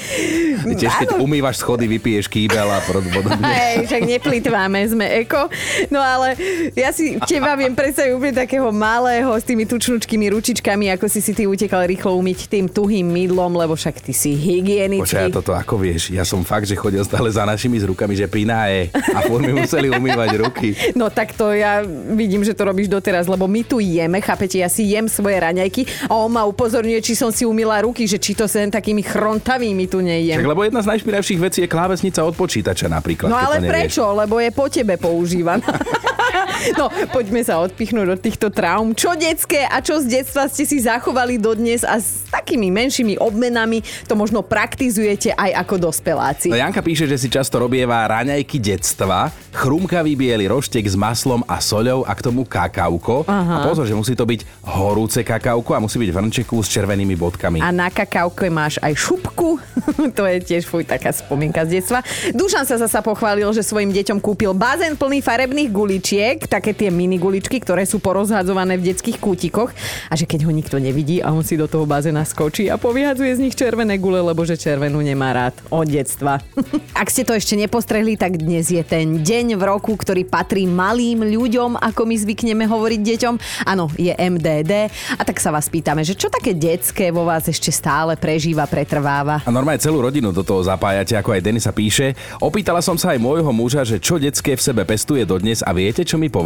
Tiež 0.76 0.92
keď 1.00 1.08
umývaš 1.16 1.64
schody, 1.64 1.88
vypiješ 1.88 2.28
kýbel 2.28 2.68
a 2.68 2.84
pod- 2.84 3.08
podobne. 3.08 3.44
Hej, 3.46 3.88
však 3.88 4.02
neplýtváme, 4.04 4.78
sme 4.90 5.06
eko. 5.24 5.48
No 5.88 6.02
ale 6.02 6.36
ja 6.74 6.90
si 6.90 7.14
teba 7.22 7.54
viem 7.54 7.70
predstaviť 7.70 8.12
úplne 8.14 8.34
takého 8.34 8.68
malého 8.74 9.30
s 9.30 9.46
tými 9.46 9.62
tučnučkými 9.62 10.26
ručičkami, 10.34 10.90
ako 10.98 11.06
si 11.06 11.22
si 11.22 11.30
ty 11.30 11.46
utekal 11.46 11.86
rýchlo 11.86 12.18
umyť 12.18 12.50
tým 12.50 12.66
tuhým 12.66 13.06
mydlom, 13.06 13.54
lebo 13.54 13.78
však 13.78 14.02
ty 14.02 14.10
si 14.10 14.34
Počkaj, 14.34 14.42
hygienický. 14.42 15.14
ja 15.14 15.30
toto 15.30 15.54
ako 15.54 15.78
vieš, 15.78 16.10
ja 16.10 16.26
som 16.26 16.42
fakt, 16.42 16.66
že 16.66 16.74
chodil 16.74 17.06
stále 17.06 17.30
za 17.30 17.46
našimi 17.46 17.78
s 17.78 17.86
rukami, 17.86 18.18
že 18.18 18.26
pináje 18.26 18.90
a 18.90 19.22
furt 19.22 19.46
mi 19.46 19.54
museli 19.54 19.86
umývať 19.86 20.30
ruky. 20.34 20.74
No 20.98 21.14
tak 21.14 21.38
to 21.38 21.54
ja 21.54 21.86
vidím, 22.10 22.42
že 22.42 22.58
to 22.58 22.66
robíš 22.66 22.90
doteraz, 22.90 23.30
lebo 23.30 23.46
my 23.46 23.62
tu 23.62 23.78
jeme, 23.78 24.18
chápete, 24.18 24.58
ja 24.58 24.66
si 24.66 24.90
jem 24.90 25.06
svoje 25.06 25.38
raňajky 25.38 26.10
a 26.10 26.12
on 26.18 26.34
ma 26.34 26.42
upozorňuje, 26.42 26.98
či 26.98 27.14
som 27.14 27.30
si 27.30 27.46
umila 27.46 27.78
ruky, 27.86 28.10
že 28.10 28.18
či 28.18 28.34
to 28.34 28.50
len 28.50 28.74
takými 28.74 29.02
chrontavými 29.06 29.86
tu 29.86 30.02
nejem. 30.02 30.42
Tak 30.42 30.50
lebo 30.50 30.66
jedna 30.66 30.82
z 30.82 30.90
najšpiravších 30.94 31.40
vecí 31.40 31.58
je 31.62 31.68
klávesnica 31.70 32.22
od 32.26 32.34
počítača 32.34 32.90
napríklad. 32.90 33.30
No 33.30 33.38
ale 33.38 33.62
prečo? 33.62 34.02
Lebo 34.10 34.42
je 34.42 34.50
po 34.50 34.66
tebe 34.66 34.98
používaná. 34.98 35.62
No, 36.72 36.88
poďme 37.12 37.44
sa 37.44 37.60
odpichnúť 37.60 38.08
od 38.16 38.20
týchto 38.20 38.48
traum. 38.48 38.96
Čo 38.96 39.12
detské 39.12 39.68
a 39.68 39.84
čo 39.84 40.00
z 40.00 40.20
detstva 40.20 40.48
ste 40.48 40.64
si 40.64 40.80
zachovali 40.80 41.36
dodnes 41.36 41.84
a 41.84 42.00
s 42.00 42.24
takými 42.32 42.72
menšími 42.72 43.20
obmenami 43.20 43.84
to 44.08 44.16
možno 44.16 44.40
praktizujete 44.40 45.36
aj 45.36 45.50
ako 45.60 45.92
dospeláci. 45.92 46.48
No 46.48 46.56
Janka 46.56 46.80
píše, 46.80 47.04
že 47.04 47.20
si 47.20 47.28
často 47.28 47.60
robieva 47.60 48.08
raňajky 48.08 48.56
detstva, 48.56 49.28
chrumkavý 49.52 50.16
biely 50.16 50.48
roštek 50.48 50.88
s 50.88 50.96
maslom 50.96 51.44
a 51.44 51.60
soľou 51.60 52.08
a 52.08 52.12
k 52.16 52.20
tomu 52.24 52.48
kakauko. 52.48 53.28
Aha. 53.28 53.60
A 53.60 53.68
pozor, 53.68 53.84
že 53.84 53.94
musí 53.94 54.16
to 54.16 54.24
byť 54.24 54.64
horúce 54.64 55.20
kakauko 55.20 55.76
a 55.76 55.82
musí 55.82 56.00
byť 56.00 56.10
v 56.10 56.16
hrnčeku 56.16 56.56
s 56.64 56.68
červenými 56.72 57.14
bodkami. 57.14 57.60
A 57.60 57.70
na 57.70 57.92
kakauke 57.92 58.48
máš 58.48 58.80
aj 58.80 58.96
šupku. 58.96 59.60
to 60.18 60.22
je 60.24 60.36
tiež 60.40 60.64
fuj, 60.64 60.88
taká 60.88 61.12
spomienka 61.12 61.62
z 61.68 61.80
detstva. 61.80 62.00
Dušan 62.32 62.64
sa 62.64 62.80
zasa 62.80 63.04
pochválil, 63.04 63.48
že 63.52 63.62
svojim 63.66 63.90
deťom 63.92 64.18
kúpil 64.18 64.54
bazén 64.56 64.94
plný 64.94 65.20
farebných 65.20 65.70
guličiek, 65.70 66.38
také 66.54 66.70
tie 66.70 66.86
mini 66.86 67.18
guličky, 67.18 67.58
ktoré 67.58 67.82
sú 67.82 67.98
porozhadzované 67.98 68.78
v 68.78 68.94
detských 68.94 69.18
kútikoch 69.18 69.74
a 70.06 70.14
že 70.14 70.22
keď 70.22 70.46
ho 70.46 70.54
nikto 70.54 70.78
nevidí 70.78 71.18
a 71.18 71.34
on 71.34 71.42
si 71.42 71.58
do 71.58 71.66
toho 71.66 71.82
bazéna 71.82 72.22
skočí 72.22 72.70
a 72.70 72.78
povyhadzuje 72.78 73.34
z 73.34 73.42
nich 73.42 73.58
červené 73.58 73.98
gule, 73.98 74.22
lebo 74.22 74.46
že 74.46 74.54
červenú 74.54 75.02
nemá 75.02 75.34
rád 75.34 75.58
od 75.74 75.82
detstva. 75.90 76.38
Ak 77.02 77.10
ste 77.10 77.26
to 77.26 77.34
ešte 77.34 77.58
nepostrehli, 77.58 78.14
tak 78.14 78.38
dnes 78.38 78.70
je 78.70 78.78
ten 78.86 79.18
deň 79.18 79.58
v 79.58 79.62
roku, 79.66 79.98
ktorý 79.98 80.22
patrí 80.22 80.62
malým 80.70 81.26
ľuďom, 81.26 81.74
ako 81.82 82.06
my 82.06 82.14
zvykneme 82.22 82.70
hovoriť 82.70 83.00
deťom. 83.02 83.34
Áno, 83.66 83.90
je 83.98 84.14
MDD. 84.14 84.94
A 85.18 85.22
tak 85.26 85.42
sa 85.42 85.50
vás 85.50 85.66
pýtame, 85.66 86.06
že 86.06 86.14
čo 86.14 86.30
také 86.30 86.54
detské 86.54 87.10
vo 87.10 87.26
vás 87.26 87.50
ešte 87.50 87.74
stále 87.74 88.14
prežíva, 88.14 88.70
pretrváva? 88.70 89.42
A 89.42 89.50
normálne 89.50 89.82
celú 89.82 89.98
rodinu 89.98 90.30
do 90.30 90.46
toho 90.46 90.62
zapájate, 90.62 91.18
ako 91.18 91.34
aj 91.34 91.42
Denisa 91.42 91.74
píše. 91.74 92.14
Opýtala 92.38 92.78
som 92.78 92.94
sa 92.94 93.10
aj 93.10 93.18
môjho 93.18 93.50
muža, 93.50 93.82
že 93.82 93.98
čo 93.98 94.22
detské 94.22 94.54
v 94.54 94.62
sebe 94.62 94.86
pestuje 94.86 95.26
dodnes 95.26 95.66
a 95.66 95.74
viete, 95.74 96.06
čo 96.06 96.14
mi 96.14 96.30
povedal? 96.30 96.43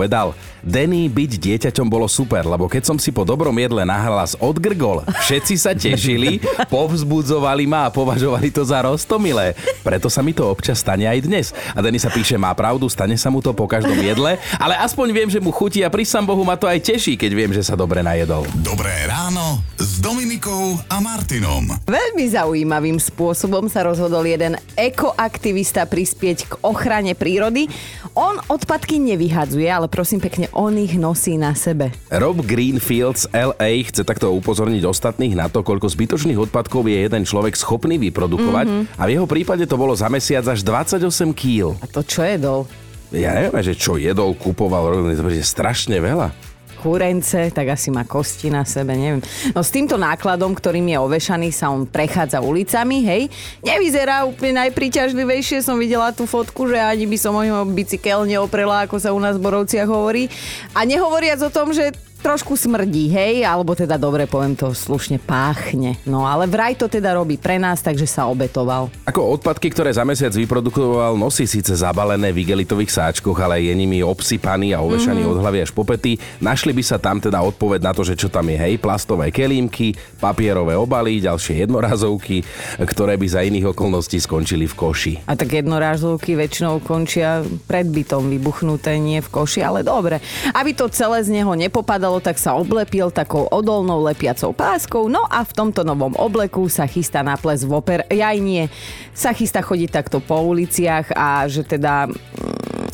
Denny, 0.69 1.07
byť 1.07 1.33
dieťaťom 1.39 1.87
bolo 1.87 2.11
super, 2.11 2.43
lebo 2.43 2.67
keď 2.67 2.83
som 2.91 2.99
si 2.99 3.15
po 3.15 3.23
dobrom 3.23 3.55
jedle 3.55 3.87
nahlas 3.87 4.35
odgrgol, 4.43 5.07
všetci 5.25 5.55
sa 5.55 5.73
tešili, 5.73 6.43
povzbudzovali 6.75 7.65
ma 7.71 7.87
a 7.89 7.95
považovali 7.95 8.51
to 8.51 8.67
za 8.67 8.83
roztomilé. 8.83 9.55
Preto 9.87 10.11
sa 10.11 10.21
mi 10.21 10.35
to 10.35 10.51
občas 10.51 10.83
stane 10.83 11.07
aj 11.07 11.19
dnes. 11.23 11.47
A 11.73 11.79
Denny 11.79 12.03
sa 12.03 12.11
píše, 12.11 12.35
má 12.35 12.51
pravdu, 12.59 12.91
stane 12.91 13.15
sa 13.15 13.31
mu 13.31 13.39
to 13.39 13.55
po 13.55 13.71
každom 13.71 13.97
jedle, 14.03 14.37
ale 14.59 14.75
aspoň 14.83 15.07
viem, 15.15 15.31
že 15.31 15.39
mu 15.39 15.55
chutí 15.55 15.81
a 15.87 15.89
pri 15.89 16.05
Bohu 16.27 16.43
ma 16.43 16.59
to 16.59 16.67
aj 16.67 16.83
teší, 16.83 17.15
keď 17.15 17.31
viem, 17.33 17.53
že 17.55 17.63
sa 17.63 17.79
dobre 17.79 18.03
najedol. 18.03 18.43
Dobré 18.59 18.93
ráno 19.07 19.63
s 19.79 20.03
Dominikou 20.03 20.77
a 20.91 20.99
Martinom. 20.99 21.71
Veľmi 21.87 22.27
zaujímavým 22.29 22.99
spôsobom 22.99 23.71
sa 23.71 23.87
rozhodol 23.87 24.27
jeden 24.27 24.59
ekoaktivista 24.75 25.87
prispieť 25.87 26.39
k 26.51 26.53
ochrane 26.67 27.15
prírody. 27.15 27.71
On 28.19 28.37
odpadky 28.51 28.99
nevyhadzuje, 28.99 29.71
ale 29.79 29.87
prosím 29.87 30.19
pekne, 30.19 30.51
on 30.51 30.75
ich 30.75 30.99
nosí 30.99 31.39
na 31.39 31.55
sebe. 31.55 31.95
Rob 32.11 32.43
Greenfields 32.43 33.31
LA 33.31 33.87
chce 33.87 34.03
takto 34.03 34.35
upozorniť 34.35 34.83
ostatných 34.83 35.39
na 35.39 35.47
to, 35.47 35.63
koľko 35.63 35.87
zbytočných 35.87 36.51
odpadkov 36.51 36.91
je 36.91 37.07
jeden 37.07 37.23
človek 37.23 37.55
schopný 37.55 37.95
vyprodukovať 38.11 38.67
mm-hmm. 38.67 38.99
a 38.99 39.03
v 39.07 39.13
jeho 39.15 39.27
prípade 39.31 39.63
to 39.71 39.79
bolo 39.79 39.95
za 39.95 40.11
mesiac 40.11 40.43
až 40.51 40.67
28 40.67 41.07
kg. 41.31 41.79
A 41.79 41.87
to 41.87 42.03
čo 42.03 42.27
jedol? 42.27 42.67
Ja 43.15 43.39
neviem, 43.39 43.63
že 43.63 43.79
čo 43.79 43.95
jedol, 43.95 44.35
kupoval, 44.35 45.15
je 45.15 45.47
strašne 45.47 46.03
veľa 46.03 46.48
kúrence, 46.79 47.51
tak 47.51 47.75
asi 47.75 47.91
má 47.91 48.07
kosti 48.07 48.49
na 48.49 48.63
sebe, 48.63 48.95
neviem. 48.95 49.21
No 49.51 49.67
s 49.67 49.75
týmto 49.75 49.99
nákladom, 49.99 50.55
ktorým 50.55 50.87
je 50.87 50.99
ovešaný, 51.03 51.51
sa 51.51 51.75
on 51.75 51.85
prechádza 51.85 52.39
ulicami, 52.39 53.03
hej. 53.03 53.23
Nevyzerá 53.67 54.23
úplne 54.23 54.63
najpriťažlivejšie, 54.65 55.61
som 55.61 55.75
videla 55.77 56.15
tú 56.15 56.25
fotku, 56.25 56.71
že 56.71 56.79
ani 56.79 57.11
by 57.11 57.19
som 57.19 57.35
o 57.35 57.43
ňom 57.43 57.75
bicykel 57.75 58.25
neoprela, 58.25 58.87
ako 58.87 58.97
sa 59.03 59.11
u 59.11 59.19
nás 59.19 59.35
v 59.35 59.45
Borovciach 59.45 59.91
hovorí. 59.91 60.31
A 60.73 60.87
nehovoriac 60.87 61.43
o 61.43 61.51
tom, 61.51 61.75
že 61.75 61.91
trošku 62.19 62.59
smrdí, 62.59 63.09
hej, 63.09 63.47
alebo 63.47 63.73
teda 63.73 63.97
dobre 63.97 64.29
poviem 64.29 64.59
to 64.59 64.75
slušne 64.75 65.23
páchne. 65.23 65.97
No 66.05 66.27
ale 66.27 66.51
vraj 66.51 66.77
to 66.77 66.91
teda 66.91 67.17
robí 67.17 67.41
pre 67.41 67.57
nás, 67.57 67.81
takže 67.81 68.05
sa 68.05 68.29
obetoval. 68.29 68.93
Ako 69.09 69.41
odpadky, 69.41 69.73
ktoré 69.73 69.91
za 69.95 70.05
mesiac 70.05 70.35
vyprodukoval, 70.35 71.17
nosí 71.17 71.49
síce 71.49 71.73
zabalené 71.73 72.31
v 72.35 72.45
igelitových 72.45 72.93
sáčkoch, 72.93 73.39
ale 73.41 73.65
je 73.65 73.73
nimi 73.73 74.05
obsypaný 74.05 74.77
a 74.77 74.83
ovešaný 74.85 75.25
mm-hmm. 75.25 75.39
od 75.39 75.43
hlavy 75.43 75.59
až 75.65 75.71
po 75.73 75.87
pety. 75.89 76.21
Našli 76.45 76.77
by 76.77 76.83
sa 76.85 76.99
tam 77.01 77.23
teda 77.23 77.41
odpoveď 77.41 77.81
na 77.81 77.93
to, 77.97 78.05
že 78.05 78.19
čo 78.19 78.29
tam 78.29 78.51
je, 78.53 78.59
hej, 78.61 78.77
plastové 78.77 79.33
kelímky, 79.33 79.97
papierové 80.21 80.77
obaly, 80.77 81.23
ďalšie 81.25 81.65
jednorázovky, 81.65 82.45
ktoré 82.83 83.17
by 83.17 83.27
za 83.27 83.41
iných 83.47 83.73
okolností 83.73 84.21
skončili 84.21 84.69
v 84.69 84.75
koši. 84.75 85.13
A 85.25 85.39
tak 85.39 85.55
jednorázovky 85.55 86.37
väčšinou 86.37 86.83
končia 86.85 87.41
pred 87.65 87.89
bytom 87.89 88.29
vybuchnuté, 88.29 89.01
nie 89.01 89.25
v 89.25 89.29
koši, 89.33 89.65
ale 89.65 89.81
dobre. 89.81 90.21
Aby 90.53 90.77
to 90.77 90.91
celé 90.93 91.25
z 91.25 91.33
neho 91.41 91.55
nepopadalo 91.55 92.18
povedalo, 92.19 92.35
tak 92.35 92.37
sa 92.43 92.59
oblepil 92.59 93.15
takou 93.15 93.47
odolnou 93.49 94.03
lepiacou 94.03 94.51
páskou, 94.53 95.07
no 95.07 95.23
a 95.31 95.47
v 95.47 95.53
tomto 95.55 95.87
novom 95.87 96.15
obleku 96.19 96.67
sa 96.67 96.85
chystá 96.85 97.23
na 97.23 97.39
ples 97.39 97.63
v 97.63 97.73
oper. 97.79 98.03
Jaj 98.11 98.37
nie, 98.43 98.67
sa 99.15 99.31
chystá 99.31 99.63
chodiť 99.63 99.91
takto 99.91 100.19
po 100.19 100.43
uliciach 100.43 101.15
a 101.15 101.47
že 101.47 101.63
teda 101.63 102.11
mm, 102.11 102.87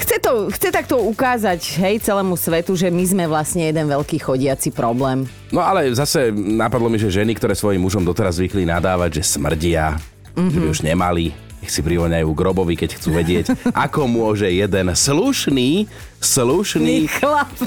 chce, 0.00 0.16
to, 0.24 0.32
chce 0.48 0.68
takto 0.72 0.96
ukázať 0.96 1.60
hej, 1.84 1.94
celému 2.00 2.34
svetu, 2.40 2.72
že 2.72 2.88
my 2.88 3.04
sme 3.04 3.24
vlastne 3.28 3.68
jeden 3.68 3.86
veľký 3.86 4.18
chodiaci 4.20 4.72
problém. 4.72 5.28
No 5.52 5.60
ale 5.60 5.92
zase 5.92 6.32
napadlo 6.32 6.88
mi, 6.88 6.96
že 6.96 7.12
ženy, 7.12 7.36
ktoré 7.36 7.52
svojim 7.52 7.82
mužom 7.84 8.02
doteraz 8.02 8.40
zvykli 8.40 8.64
nadávať, 8.64 9.20
že 9.20 9.36
smrdia, 9.36 10.00
mm-hmm. 10.34 10.50
že 10.50 10.58
by 10.58 10.66
mhm. 10.66 10.72
už 10.72 10.80
nemali, 10.86 11.26
nech 11.60 11.70
si 11.70 11.80
privoňajú 11.84 12.28
grobovi, 12.32 12.74
keď 12.76 12.96
chcú 12.96 13.08
vedieť, 13.16 13.46
ako 13.88 14.08
môže 14.08 14.48
jeden 14.48 14.92
slušný, 14.92 15.86
slušný 16.18 17.06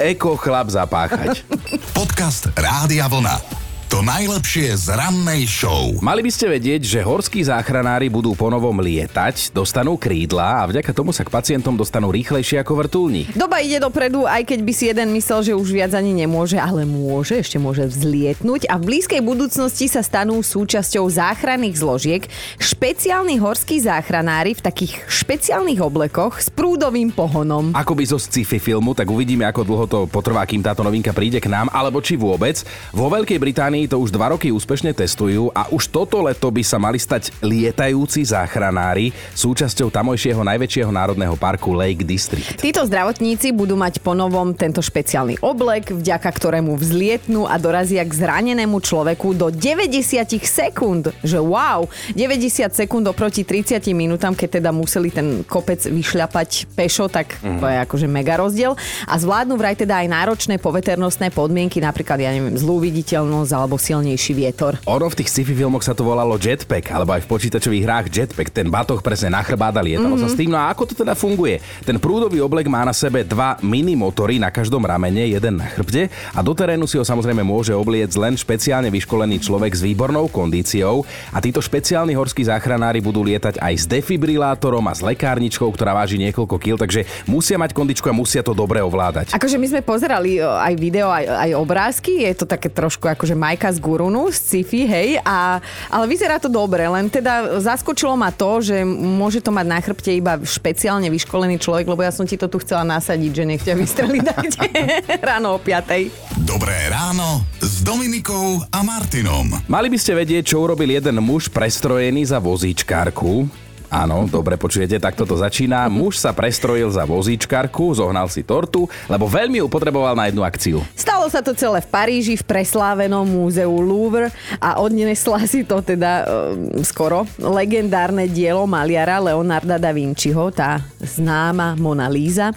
eko 0.02 0.36
chlap 0.38 0.68
zapáchať. 0.70 1.46
Podcast 1.94 2.50
Rádia 2.58 3.06
Vlna. 3.08 3.63
To 3.94 4.02
najlepšie 4.02 4.74
z 4.74 4.90
rannej 4.90 5.46
show. 5.46 5.94
Mali 6.02 6.26
by 6.26 6.32
ste 6.34 6.50
vedieť, 6.50 6.82
že 6.82 7.06
horskí 7.06 7.46
záchranári 7.46 8.10
budú 8.10 8.34
ponovom 8.34 8.82
lietať, 8.82 9.54
dostanú 9.54 10.02
krídla 10.02 10.66
a 10.66 10.66
vďaka 10.66 10.90
tomu 10.98 11.14
sa 11.14 11.22
k 11.22 11.30
pacientom 11.30 11.78
dostanú 11.78 12.10
rýchlejšie 12.10 12.58
ako 12.58 12.74
vrtulník. 12.74 13.38
Doba 13.38 13.62
ide 13.62 13.78
dopredu, 13.78 14.26
aj 14.26 14.50
keď 14.50 14.60
by 14.66 14.74
si 14.74 14.90
jeden 14.90 15.14
myslel, 15.14 15.46
že 15.46 15.54
už 15.54 15.70
viac 15.70 15.94
ani 15.94 16.10
nemôže, 16.10 16.58
ale 16.58 16.90
môže, 16.90 17.38
ešte 17.38 17.62
môže 17.62 17.86
vzlietnúť 17.86 18.66
a 18.66 18.82
v 18.82 18.98
blízkej 18.98 19.22
budúcnosti 19.22 19.86
sa 19.86 20.02
stanú 20.02 20.42
súčasťou 20.42 21.06
záchranných 21.14 21.78
zložiek 21.78 22.26
špeciálni 22.58 23.38
horskí 23.38 23.78
záchranári 23.78 24.58
v 24.58 24.66
takých 24.74 25.06
špeciálnych 25.06 25.78
oblekoch 25.78 26.42
s 26.42 26.50
prúdovým 26.50 27.14
pohonom. 27.14 27.78
Ako 27.78 27.94
by 27.94 28.10
zo 28.10 28.18
sci-fi 28.18 28.58
filmu, 28.58 28.98
tak 28.98 29.06
uvidíme, 29.06 29.46
ako 29.46 29.62
dlho 29.62 29.86
to 29.86 30.00
potrvá, 30.10 30.50
kým 30.50 30.66
táto 30.66 30.82
novinka 30.82 31.14
príde 31.14 31.38
k 31.38 31.46
nám, 31.46 31.70
alebo 31.70 32.02
či 32.02 32.18
vôbec. 32.18 32.58
Vo 32.90 33.14
Veľkej 33.14 33.38
Británii 33.38 33.83
Británii 33.84 34.00
to 34.00 34.00
už 34.00 34.16
dva 34.16 34.32
roky 34.32 34.48
úspešne 34.48 34.96
testujú 34.96 35.52
a 35.52 35.68
už 35.68 35.92
toto 35.92 36.24
leto 36.24 36.48
by 36.48 36.64
sa 36.64 36.80
mali 36.80 36.96
stať 36.96 37.36
lietajúci 37.44 38.24
záchranári 38.24 39.12
súčasťou 39.36 39.92
tamojšieho 39.92 40.40
najväčšieho 40.40 40.88
národného 40.88 41.36
parku 41.36 41.76
Lake 41.76 42.08
District. 42.08 42.64
Títo 42.64 42.88
zdravotníci 42.88 43.52
budú 43.52 43.76
mať 43.76 44.00
ponovom 44.00 44.56
tento 44.56 44.80
špeciálny 44.80 45.44
oblek, 45.44 45.92
vďaka 45.92 46.30
ktorému 46.32 46.80
vzlietnú 46.80 47.44
a 47.44 47.60
dorazia 47.60 48.08
k 48.08 48.16
zranenému 48.16 48.80
človeku 48.80 49.36
do 49.36 49.52
90 49.52 50.32
sekúnd. 50.40 51.12
Že 51.20 51.44
wow, 51.44 51.84
90 52.16 52.72
sekúnd 52.72 53.04
oproti 53.12 53.44
30 53.44 53.84
minútam, 53.92 54.32
keď 54.32 54.64
teda 54.64 54.72
museli 54.72 55.12
ten 55.12 55.44
kopec 55.44 55.84
vyšľapať 55.84 56.72
pešo, 56.72 57.12
tak 57.12 57.36
mm. 57.44 57.60
to 57.60 57.66
je 57.68 57.78
akože 57.84 58.08
mega 58.08 58.40
rozdiel. 58.40 58.80
A 59.12 59.20
zvládnu 59.20 59.60
vraj 59.60 59.76
teda 59.76 60.00
aj 60.00 60.08
náročné 60.08 60.56
poveternostné 60.56 61.36
podmienky, 61.36 61.84
napríklad, 61.84 62.24
ja 62.24 62.32
neviem, 62.32 62.56
zlú 62.56 62.80
viditeľnosť 62.94 63.52
alebo 63.64 63.73
alebo 63.74 63.82
silnejší 63.82 64.38
vietor. 64.38 64.78
Ono 64.86 65.10
v 65.10 65.18
tých 65.18 65.34
sci-fi 65.34 65.58
filmoch 65.58 65.82
sa 65.82 65.98
to 65.98 66.06
volalo 66.06 66.38
jetpack, 66.38 66.94
alebo 66.94 67.18
aj 67.18 67.26
v 67.26 67.32
počítačových 67.34 67.84
hrách 67.90 68.06
jetpack, 68.14 68.54
ten 68.54 68.70
batoh 68.70 69.02
presne 69.02 69.34
na 69.34 69.42
chrbáda 69.42 69.82
lietalo 69.82 70.14
mm-hmm. 70.14 70.30
sa 70.30 70.30
s 70.30 70.38
tým. 70.38 70.54
No 70.54 70.62
a 70.62 70.70
ako 70.70 70.94
to 70.94 71.02
teda 71.02 71.18
funguje? 71.18 71.58
Ten 71.82 71.98
prúdový 71.98 72.38
oblek 72.38 72.70
má 72.70 72.86
na 72.86 72.94
sebe 72.94 73.26
dva 73.26 73.58
mini 73.66 73.98
motory 73.98 74.38
na 74.38 74.54
každom 74.54 74.86
ramene, 74.86 75.26
jeden 75.26 75.58
na 75.58 75.66
chrbte 75.74 76.14
a 76.38 76.40
do 76.46 76.54
terénu 76.54 76.86
si 76.86 77.02
ho 77.02 77.06
samozrejme 77.08 77.42
môže 77.42 77.74
obliec 77.74 78.14
len 78.14 78.38
špeciálne 78.38 78.94
vyškolený 78.94 79.42
človek 79.42 79.74
s 79.74 79.82
výbornou 79.82 80.30
kondíciou 80.30 81.02
a 81.34 81.42
títo 81.42 81.58
špeciálni 81.58 82.14
horskí 82.14 82.46
záchranári 82.46 83.02
budú 83.02 83.26
lietať 83.26 83.58
aj 83.58 83.74
s 83.74 83.90
defibrilátorom 83.90 84.86
a 84.86 84.94
s 84.94 85.02
lekárničkou, 85.02 85.66
ktorá 85.74 85.98
váži 85.98 86.22
niekoľko 86.22 86.56
kil, 86.62 86.78
takže 86.78 87.10
musia 87.26 87.58
mať 87.58 87.74
kondičku 87.74 88.06
a 88.06 88.14
musia 88.14 88.46
to 88.46 88.54
dobre 88.54 88.86
ovládať. 88.86 89.34
Akože 89.34 89.58
my 89.58 89.66
sme 89.66 89.82
pozerali 89.82 90.38
aj 90.38 90.74
video, 90.78 91.10
aj, 91.10 91.26
aj 91.26 91.52
obrázky, 91.58 92.30
je 92.30 92.38
to 92.38 92.46
také 92.46 92.70
trošku 92.70 93.10
akože 93.10 93.34
Majka 93.54 93.70
z 93.70 93.86
Gurunu, 93.86 94.34
z 94.34 94.38
sci-fi, 94.42 94.90
hej, 94.90 95.22
a, 95.22 95.62
ale 95.94 96.10
vyzerá 96.10 96.42
to 96.42 96.50
dobre, 96.50 96.90
len 96.90 97.06
teda 97.06 97.62
zaskočilo 97.62 98.18
ma 98.18 98.34
to, 98.34 98.66
že 98.66 98.82
môže 98.82 99.46
to 99.46 99.54
mať 99.54 99.66
na 99.70 99.78
chrbte 99.78 100.10
iba 100.10 100.42
špeciálne 100.42 101.06
vyškolený 101.14 101.62
človek, 101.62 101.86
lebo 101.86 102.02
ja 102.02 102.10
som 102.10 102.26
ti 102.26 102.34
to 102.34 102.50
tu 102.50 102.58
chcela 102.66 102.82
nasadiť, 102.82 103.30
že 103.30 103.44
nech 103.46 103.62
ťa 103.62 103.78
vystreli 103.78 104.26
ráno 105.30 105.54
o 105.54 105.60
5. 105.62 106.42
Dobré 106.42 106.74
ráno 106.90 107.46
s 107.62 107.86
Dominikou 107.86 108.66
a 108.74 108.82
Martinom. 108.82 109.54
Mali 109.70 109.88
by 109.94 109.98
ste 110.02 110.18
vedieť, 110.18 110.58
čo 110.58 110.66
urobil 110.66 110.90
jeden 110.90 111.22
muž 111.22 111.54
prestrojený 111.54 112.26
za 112.26 112.42
vozíčkárku 112.42 113.46
Áno, 113.94 114.26
dobre 114.26 114.58
počujete, 114.58 114.98
takto 114.98 115.22
to 115.22 115.38
začína. 115.38 115.86
Muž 115.86 116.18
sa 116.18 116.34
prestrojil 116.34 116.90
za 116.90 117.06
vozíčkarku, 117.06 117.94
zohnal 117.94 118.26
si 118.26 118.42
tortu, 118.42 118.90
lebo 119.06 119.30
veľmi 119.30 119.62
ju 119.62 119.70
potreboval 119.70 120.18
na 120.18 120.34
jednu 120.34 120.42
akciu. 120.42 120.82
Stalo 120.98 121.30
sa 121.30 121.46
to 121.46 121.54
celé 121.54 121.78
v 121.78 121.94
Paríži, 121.94 122.34
v 122.34 122.42
preslávenom 122.42 123.22
múzeu 123.22 123.70
Louvre 123.70 124.34
a 124.58 124.82
odnesla 124.82 125.46
si 125.46 125.62
to 125.62 125.86
teda 125.86 126.26
e, 126.26 126.82
skoro 126.82 127.30
legendárne 127.38 128.26
dielo 128.26 128.66
maliara 128.66 129.22
Leonarda 129.22 129.78
da 129.78 129.94
Vinciho, 129.94 130.50
tá 130.50 130.82
známa 130.98 131.78
Mona 131.78 132.10
Lisa. 132.10 132.50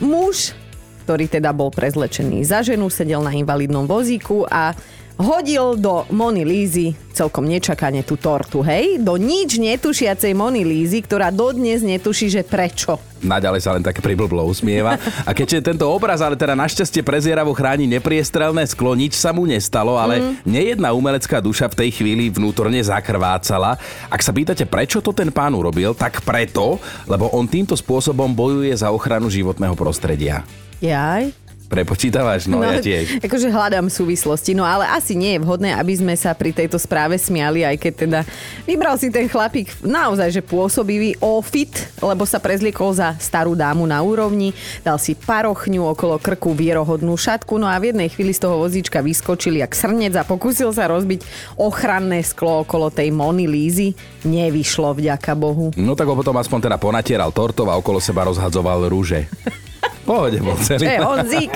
Muž, 0.00 0.56
ktorý 1.04 1.28
teda 1.28 1.52
bol 1.52 1.68
prezlečený 1.68 2.48
za 2.48 2.64
ženu, 2.64 2.88
sedel 2.88 3.20
na 3.20 3.36
invalidnom 3.36 3.84
vozíku 3.84 4.48
a 4.48 4.72
hodil 5.18 5.74
do 5.74 6.06
Mony 6.14 6.46
Lízy 6.46 6.94
celkom 7.10 7.50
nečakane 7.50 8.06
tú 8.06 8.14
tortu, 8.14 8.62
hej? 8.62 9.02
Do 9.02 9.18
nič 9.18 9.58
netušiacej 9.58 10.32
Mony 10.38 10.62
Lízy, 10.62 11.02
ktorá 11.02 11.34
dodnes 11.34 11.82
netuší, 11.82 12.30
že 12.30 12.46
prečo. 12.46 13.02
Naďalej 13.18 13.60
sa 13.66 13.74
len 13.74 13.82
tak 13.82 13.98
priblblo 13.98 14.46
usmieva. 14.46 14.94
A 15.26 15.34
keďže 15.34 15.74
tento 15.74 15.90
obraz 15.90 16.22
ale 16.22 16.38
teda 16.38 16.54
našťastie 16.54 17.02
prezieravo 17.02 17.50
chráni 17.50 17.90
nepriestrelné 17.90 18.62
sklo, 18.70 18.94
nič 18.94 19.18
sa 19.18 19.34
mu 19.34 19.42
nestalo, 19.42 19.98
ale 19.98 20.22
mm. 20.22 20.46
nejedna 20.46 20.94
umelecká 20.94 21.42
duša 21.42 21.66
v 21.74 21.78
tej 21.82 21.90
chvíli 21.98 22.30
vnútorne 22.30 22.78
zakrvácala. 22.78 23.74
Ak 24.06 24.22
sa 24.22 24.30
pýtate, 24.30 24.62
prečo 24.70 25.02
to 25.02 25.10
ten 25.10 25.34
pán 25.34 25.58
urobil, 25.58 25.98
tak 25.98 26.22
preto, 26.22 26.78
lebo 27.10 27.26
on 27.34 27.50
týmto 27.50 27.74
spôsobom 27.74 28.30
bojuje 28.30 28.70
za 28.78 28.94
ochranu 28.94 29.26
životného 29.26 29.74
prostredia. 29.74 30.46
Jaj? 30.78 31.47
Prepočítavaš? 31.68 32.48
No, 32.48 32.64
no 32.64 32.64
ja 32.64 32.80
tiež. 32.80 33.20
Akože 33.20 33.52
hľadám 33.52 33.92
súvislosti, 33.92 34.56
no 34.56 34.64
ale 34.64 34.88
asi 34.88 35.12
nie 35.12 35.36
je 35.36 35.44
vhodné, 35.44 35.76
aby 35.76 35.92
sme 36.00 36.16
sa 36.16 36.32
pri 36.32 36.56
tejto 36.56 36.80
správe 36.80 37.20
smiali, 37.20 37.60
aj 37.60 37.76
keď 37.76 37.92
teda 38.08 38.20
vybral 38.64 38.96
si 38.96 39.12
ten 39.12 39.28
chlapík 39.28 39.84
naozaj, 39.84 40.32
že 40.32 40.40
pôsobivý 40.40 41.20
ofit, 41.20 41.92
lebo 42.00 42.24
sa 42.24 42.40
prezliekol 42.40 42.96
za 42.96 43.12
starú 43.20 43.52
dámu 43.52 43.84
na 43.84 44.00
úrovni, 44.00 44.56
dal 44.80 44.96
si 44.96 45.12
parochňu 45.12 45.92
okolo 45.92 46.16
krku 46.16 46.56
vierohodnú 46.56 47.12
šatku, 47.20 47.60
no 47.60 47.68
a 47.68 47.76
v 47.76 47.92
jednej 47.92 48.08
chvíli 48.08 48.32
z 48.32 48.48
toho 48.48 48.56
vozíčka 48.56 49.04
vyskočil 49.04 49.60
jak 49.60 49.76
srnec 49.76 50.16
a 50.16 50.24
pokúsil 50.24 50.72
sa 50.72 50.88
rozbiť 50.88 51.20
ochranné 51.60 52.24
sklo 52.24 52.64
okolo 52.64 52.88
tej 52.88 53.12
Mony 53.12 53.44
Lízy. 53.44 53.92
Nevyšlo, 54.24 54.96
vďaka 54.96 55.36
Bohu. 55.36 55.76
No 55.76 55.92
tak 55.92 56.08
ho 56.08 56.16
potom 56.16 56.32
aspoň 56.40 56.72
teda 56.72 56.80
ponatieral 56.80 57.28
tortov 57.28 57.68
a 57.68 57.76
okolo 57.76 58.00
seba 58.00 58.24
rozhadzoval 58.24 58.88
rúže 58.88 59.28
pohode 60.08 60.40
bol 60.40 60.56
celý. 60.64 60.88
Hey, 60.88 61.04
Honzík. 61.04 61.52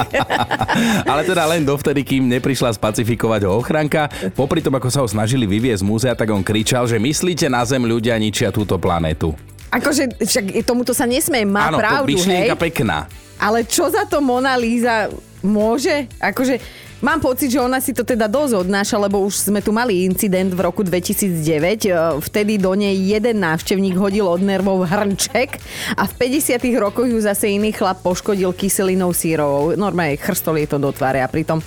Ale 1.11 1.25
teda 1.25 1.49
len 1.49 1.65
dovtedy, 1.65 2.05
kým 2.05 2.29
neprišla 2.29 2.77
spacifikovať 2.77 3.49
ho 3.49 3.57
ochranka. 3.57 4.13
Popri 4.37 4.61
tom, 4.61 4.77
ako 4.77 4.89
sa 4.93 5.01
ho 5.01 5.09
snažili 5.09 5.49
vyviezť 5.49 5.81
z 5.81 5.89
múzea, 5.89 6.13
tak 6.13 6.29
on 6.29 6.45
kričal, 6.45 6.85
že 6.85 7.01
myslíte 7.01 7.49
na 7.49 7.65
Zem 7.65 7.89
ľudia 7.89 8.21
ničia 8.21 8.53
túto 8.53 8.77
planetu. 8.77 9.33
Akože 9.73 10.21
však 10.21 10.69
tomuto 10.69 10.93
sa 10.93 11.09
nesmie, 11.09 11.49
má 11.49 11.73
Áno, 11.73 11.81
pravdu, 11.81 12.13
hej? 12.29 12.53
pekná. 12.61 13.09
Ale 13.41 13.65
čo 13.65 13.89
za 13.89 14.05
to 14.05 14.21
Mona 14.21 14.53
Lisa 14.61 15.09
môže? 15.41 16.05
Akože 16.21 16.61
Mám 17.03 17.19
pocit, 17.19 17.51
že 17.51 17.59
ona 17.59 17.83
si 17.83 17.91
to 17.91 18.07
teda 18.07 18.31
dosť 18.31 18.63
odnáša, 18.63 18.95
lebo 18.95 19.27
už 19.27 19.51
sme 19.51 19.59
tu 19.59 19.75
mali 19.75 20.07
incident 20.07 20.55
v 20.55 20.63
roku 20.63 20.87
2009. 20.87 21.35
E, 21.35 21.91
vtedy 22.23 22.63
do 22.63 22.79
nej 22.79 22.95
jeden 22.95 23.43
návštevník 23.43 23.99
hodil 23.99 24.23
od 24.23 24.39
nervov 24.39 24.87
hrnček 24.87 25.59
a 25.99 26.07
v 26.07 26.13
50 26.15 26.63
rokoch 26.79 27.11
ju 27.11 27.19
zase 27.19 27.59
iný 27.59 27.75
chlap 27.75 28.07
poškodil 28.07 28.55
kyselinou 28.55 29.11
sírovou. 29.11 29.75
Normálne 29.75 30.15
chrstol 30.15 30.63
jej 30.63 30.71
to 30.71 30.79
do 30.79 30.95
tváre 30.95 31.19
a 31.19 31.27
pritom 31.27 31.59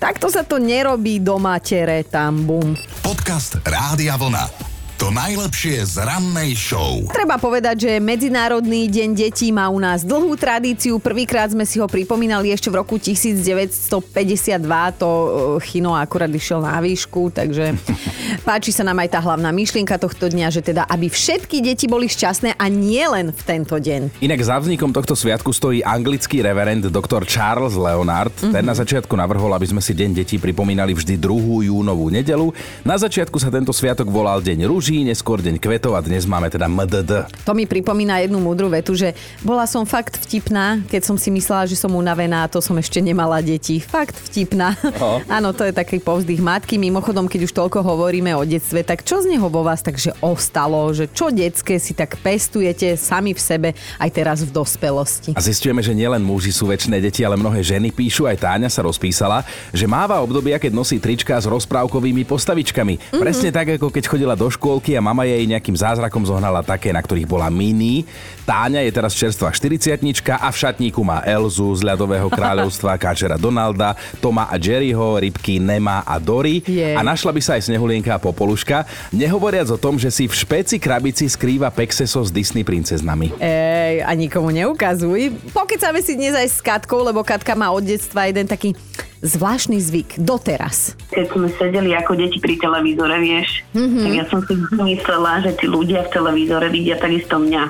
Takto 0.00 0.32
sa 0.32 0.48
to 0.48 0.56
nerobí 0.56 1.20
do 1.20 1.36
matere, 1.36 2.08
tam 2.08 2.48
bum. 2.48 2.72
Podcast 3.04 3.60
Rádia 3.60 4.16
Vlna. 4.16 4.69
To 5.00 5.08
najlepšie 5.08 5.80
z 5.80 6.04
rannej 6.04 6.52
show. 6.52 7.00
Treba 7.08 7.40
povedať, 7.40 7.88
že 7.88 7.92
Medzinárodný 8.04 8.84
deň 8.84 9.16
detí 9.16 9.48
má 9.48 9.72
u 9.72 9.80
nás 9.80 10.04
dlhú 10.04 10.36
tradíciu. 10.36 11.00
Prvýkrát 11.00 11.48
sme 11.48 11.64
si 11.64 11.80
ho 11.80 11.88
pripomínali 11.88 12.52
ešte 12.52 12.68
v 12.68 12.84
roku 12.84 13.00
1952. 13.00 14.60
To 15.00 15.08
e, 15.08 15.28
Chino 15.64 15.96
akurát 15.96 16.28
išiel 16.28 16.60
na 16.60 16.76
výšku, 16.84 17.32
takže 17.32 17.80
páči 18.48 18.76
sa 18.76 18.84
nám 18.84 19.00
aj 19.00 19.08
tá 19.16 19.24
hlavná 19.24 19.48
myšlienka 19.48 19.96
tohto 19.96 20.28
dňa, 20.28 20.52
že 20.52 20.60
teda 20.60 20.84
aby 20.84 21.08
všetky 21.08 21.64
deti 21.64 21.88
boli 21.88 22.04
šťastné 22.04 22.60
a 22.60 22.64
nie 22.68 23.00
len 23.00 23.32
v 23.32 23.40
tento 23.40 23.80
deň. 23.80 24.20
Inak 24.20 24.44
za 24.44 24.60
vznikom 24.60 24.92
tohto 24.92 25.16
sviatku 25.16 25.48
stojí 25.48 25.80
anglický 25.80 26.44
reverend 26.44 26.92
dr. 26.92 27.24
Charles 27.24 27.72
Leonard. 27.72 28.36
Mm-hmm. 28.36 28.52
Ten 28.52 28.64
na 28.68 28.76
začiatku 28.76 29.16
navrhol, 29.16 29.48
aby 29.56 29.64
sme 29.64 29.80
si 29.80 29.96
Deň 29.96 30.12
detí 30.12 30.36
pripomínali 30.36 30.92
vždy 30.92 31.16
2. 31.16 31.72
júnovú 31.72 32.12
nedelu. 32.12 32.52
Na 32.84 33.00
začiatku 33.00 33.40
sa 33.40 33.48
tento 33.48 33.72
sviatok 33.72 34.12
volal 34.12 34.44
Deň 34.44 34.68
rúži 34.68 34.89
rúží, 34.90 35.06
neskôr 35.06 35.38
deň 35.38 35.62
kvetov 35.62 35.94
a 35.94 36.02
dnes 36.02 36.26
máme 36.26 36.50
teda 36.50 36.66
MDD. 36.66 37.30
To 37.46 37.54
mi 37.54 37.62
pripomína 37.62 38.26
jednu 38.26 38.42
múdru 38.42 38.66
vetu, 38.66 38.98
že 38.98 39.14
bola 39.38 39.62
som 39.62 39.86
fakt 39.86 40.18
vtipná, 40.18 40.82
keď 40.90 41.06
som 41.06 41.14
si 41.14 41.30
myslela, 41.30 41.70
že 41.70 41.78
som 41.78 41.94
unavená 41.94 42.42
a 42.42 42.50
to 42.50 42.58
som 42.58 42.74
ešte 42.74 42.98
nemala 42.98 43.38
deti. 43.38 43.78
Fakt 43.78 44.18
vtipná. 44.18 44.74
Áno, 45.38 45.54
to 45.54 45.62
je 45.62 45.70
taký 45.70 46.02
povzdych 46.02 46.42
matky. 46.42 46.74
Mimochodom, 46.74 47.30
keď 47.30 47.46
už 47.46 47.54
toľko 47.54 47.86
hovoríme 47.86 48.34
o 48.34 48.42
detstve, 48.42 48.82
tak 48.82 49.06
čo 49.06 49.22
z 49.22 49.30
neho 49.30 49.46
vo 49.46 49.62
vás 49.62 49.78
takže 49.78 50.10
ostalo? 50.18 50.90
Že 50.90 51.06
čo 51.14 51.30
detské 51.30 51.78
si 51.78 51.94
tak 51.94 52.18
pestujete 52.18 52.98
sami 52.98 53.30
v 53.30 53.38
sebe 53.38 53.68
aj 54.02 54.10
teraz 54.10 54.42
v 54.42 54.50
dospelosti? 54.50 55.38
A 55.38 55.44
zistujeme, 55.44 55.86
že 55.86 55.94
nielen 55.94 56.18
muži 56.18 56.50
sú 56.50 56.66
väčšie 56.66 56.98
deti, 56.98 57.22
ale 57.22 57.38
mnohé 57.38 57.62
ženy 57.62 57.94
píšu, 57.94 58.26
aj 58.26 58.42
Táňa 58.42 58.66
sa 58.66 58.82
rozpísala, 58.82 59.46
že 59.70 59.86
máva 59.86 60.18
obdobia, 60.18 60.58
keď 60.58 60.74
nosí 60.74 60.98
trička 60.98 61.38
s 61.38 61.46
rozprávkovými 61.46 62.26
postavičkami. 62.26 62.98
Mm-hmm. 62.98 63.22
Presne 63.22 63.54
tak, 63.54 63.78
ako 63.78 63.94
keď 63.94 64.04
chodila 64.10 64.34
do 64.34 64.50
škôl 64.50 64.79
škôlky 64.80 64.96
a 64.96 65.04
mama 65.04 65.28
jej 65.28 65.44
nejakým 65.44 65.76
zázrakom 65.76 66.24
zohnala 66.24 66.64
také, 66.64 66.88
na 66.88 67.04
ktorých 67.04 67.28
bola 67.28 67.52
mini. 67.52 68.08
Táňa 68.48 68.80
je 68.88 68.90
teraz 68.96 69.12
čerstvá 69.12 69.52
40 69.52 70.00
a 70.40 70.48
v 70.48 70.56
šatníku 70.56 71.04
má 71.04 71.20
Elzu 71.20 71.68
z 71.76 71.84
ľadového 71.84 72.32
kráľovstva, 72.38 72.96
káčera 72.96 73.36
Donalda, 73.36 73.92
Toma 74.24 74.48
a 74.48 74.56
Jerryho, 74.56 75.20
rybky 75.20 75.60
Nema 75.60 76.00
a 76.08 76.16
Dory. 76.16 76.64
Yeah. 76.64 76.96
A 76.96 77.04
našla 77.04 77.36
by 77.36 77.40
sa 77.44 77.60
aj 77.60 77.68
Snehulienka 77.68 78.16
a 78.16 78.18
Popoluška. 78.18 78.88
Nehovoriac 79.12 79.68
o 79.68 79.76
tom, 79.76 80.00
že 80.00 80.08
si 80.08 80.24
v 80.24 80.32
špeci 80.32 80.80
krabici 80.80 81.28
skrýva 81.28 81.68
Pexeso 81.68 82.24
s 82.24 82.32
Disney 82.32 82.64
princeznami. 82.64 83.36
Ej, 83.36 84.00
a 84.00 84.10
nikomu 84.16 84.48
neukazuj. 84.48 85.52
Pokecáme 85.52 86.00
si 86.00 86.16
dnes 86.16 86.32
aj 86.32 86.48
s 86.48 86.58
Katkou, 86.64 87.04
lebo 87.04 87.20
Katka 87.20 87.52
má 87.52 87.68
od 87.68 87.84
detstva 87.84 88.32
jeden 88.32 88.48
taký 88.48 88.72
zvláštny 89.20 89.76
zvyk 89.80 90.10
doteraz? 90.20 90.96
Keď 91.12 91.26
sme 91.32 91.48
sedeli 91.60 91.92
ako 91.92 92.16
deti 92.16 92.40
pri 92.40 92.56
televízore, 92.56 93.20
vieš, 93.20 93.60
mm-hmm. 93.76 94.02
tak 94.04 94.12
ja 94.16 94.24
som 94.32 94.40
si 94.44 94.54
myslela, 94.80 95.44
že 95.44 95.50
tí 95.60 95.66
ľudia 95.68 96.08
v 96.08 96.12
televízore 96.12 96.66
vidia 96.72 96.96
takisto 96.96 97.36
mňa. 97.36 97.62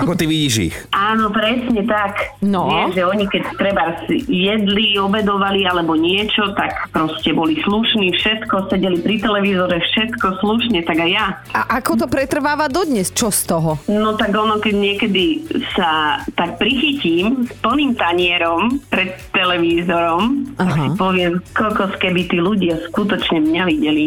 Ako 0.00 0.16
ty 0.16 0.24
vidíš 0.28 0.54
ich? 0.72 0.76
Áno, 0.92 1.32
presne 1.32 1.84
tak. 1.84 2.36
No. 2.44 2.68
Vieš, 2.68 2.96
že 2.96 3.02
oni 3.04 3.24
keď 3.28 3.42
treba 3.56 3.84
jedli, 4.28 4.96
obedovali 4.96 5.64
alebo 5.64 5.96
niečo, 5.96 6.52
tak 6.56 6.92
proste 6.92 7.32
boli 7.32 7.60
slušní, 7.60 8.12
všetko, 8.16 8.68
sedeli 8.72 9.00
pri 9.00 9.20
televízore, 9.20 9.80
všetko 9.80 10.40
slušne, 10.40 10.84
tak 10.84 11.00
aj 11.00 11.10
ja. 11.12 11.26
A 11.56 11.80
ako 11.80 12.04
to 12.04 12.06
pretrváva 12.08 12.68
dodnes? 12.68 13.12
Čo 13.12 13.32
z 13.32 13.42
toho? 13.48 13.80
No 13.88 14.16
tak 14.16 14.32
ono, 14.32 14.60
keď 14.60 14.74
niekedy 14.76 15.24
sa 15.72 16.20
tak 16.36 16.60
prichytím 16.60 17.48
s 17.48 17.52
plným 17.60 17.96
tanierom 17.96 18.80
pred 18.88 19.16
televízorom, 19.32 20.52
Aha 20.60 20.81
si 20.82 20.88
poviem, 20.98 21.32
kokos, 21.54 21.94
keby 22.02 22.26
tí 22.26 22.38
ľudia 22.42 22.78
skutočne 22.90 23.38
mňa 23.44 23.62
videli, 23.68 24.06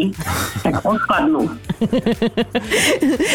tak 0.60 0.82
odpadnú. 0.92 1.48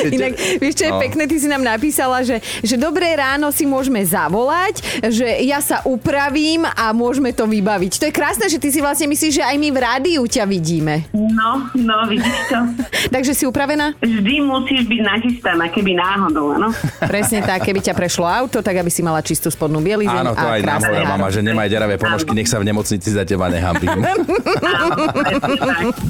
Inak, 0.10 0.34
vieš 0.58 0.74
čo 0.82 0.86
je 0.90 0.94
no. 0.94 1.02
pekné, 1.02 1.24
ty 1.30 1.38
si 1.38 1.48
nám 1.50 1.62
napísala, 1.62 2.26
že, 2.26 2.42
že 2.66 2.76
dobré 2.78 3.14
ráno 3.14 3.54
si 3.54 3.70
môžeme 3.70 4.02
zavolať, 4.02 4.82
že 5.14 5.28
ja 5.46 5.62
sa 5.62 5.86
upravím 5.86 6.66
a 6.66 6.90
môžeme 6.96 7.30
to 7.36 7.46
vybaviť. 7.46 8.02
To 8.02 8.06
je 8.10 8.14
krásne, 8.14 8.50
že 8.50 8.58
ty 8.58 8.74
si 8.74 8.82
vlastne 8.82 9.06
myslíš, 9.06 9.42
že 9.42 9.44
aj 9.46 9.56
my 9.62 9.70
v 9.70 9.78
rádiu 9.78 10.24
ťa 10.26 10.44
vidíme. 10.50 11.06
No, 11.14 11.70
no, 11.78 11.96
vidíš 12.10 12.38
to. 12.50 12.60
Takže 13.16 13.32
si 13.38 13.44
upravená? 13.46 13.94
Vždy 14.02 14.42
musíš 14.42 14.90
byť 14.90 15.02
nachystaná, 15.06 15.70
keby 15.70 15.94
náhodou, 15.94 16.58
áno. 16.58 16.70
Presne 17.06 17.46
tak, 17.46 17.62
keby 17.68 17.84
ťa 17.84 17.94
prešlo 17.94 18.26
auto, 18.26 18.66
tak 18.66 18.80
aby 18.82 18.90
si 18.90 19.06
mala 19.06 19.22
čistú 19.22 19.54
spodnú 19.54 19.84
bielizeň. 19.84 20.18
Áno, 20.26 20.34
to 20.34 20.48
aj 20.48 20.62
nám 20.66 20.82
mama, 21.06 21.28
že 21.30 21.44
nemaj 21.44 21.68
deravé 21.70 21.96
ponožky, 22.00 22.32
nech 22.34 22.50
sa 22.50 22.58
v 22.58 22.72
nemocnici 22.72 23.10
za 23.12 23.24
teba 23.32 23.48
nehambím. 23.48 23.96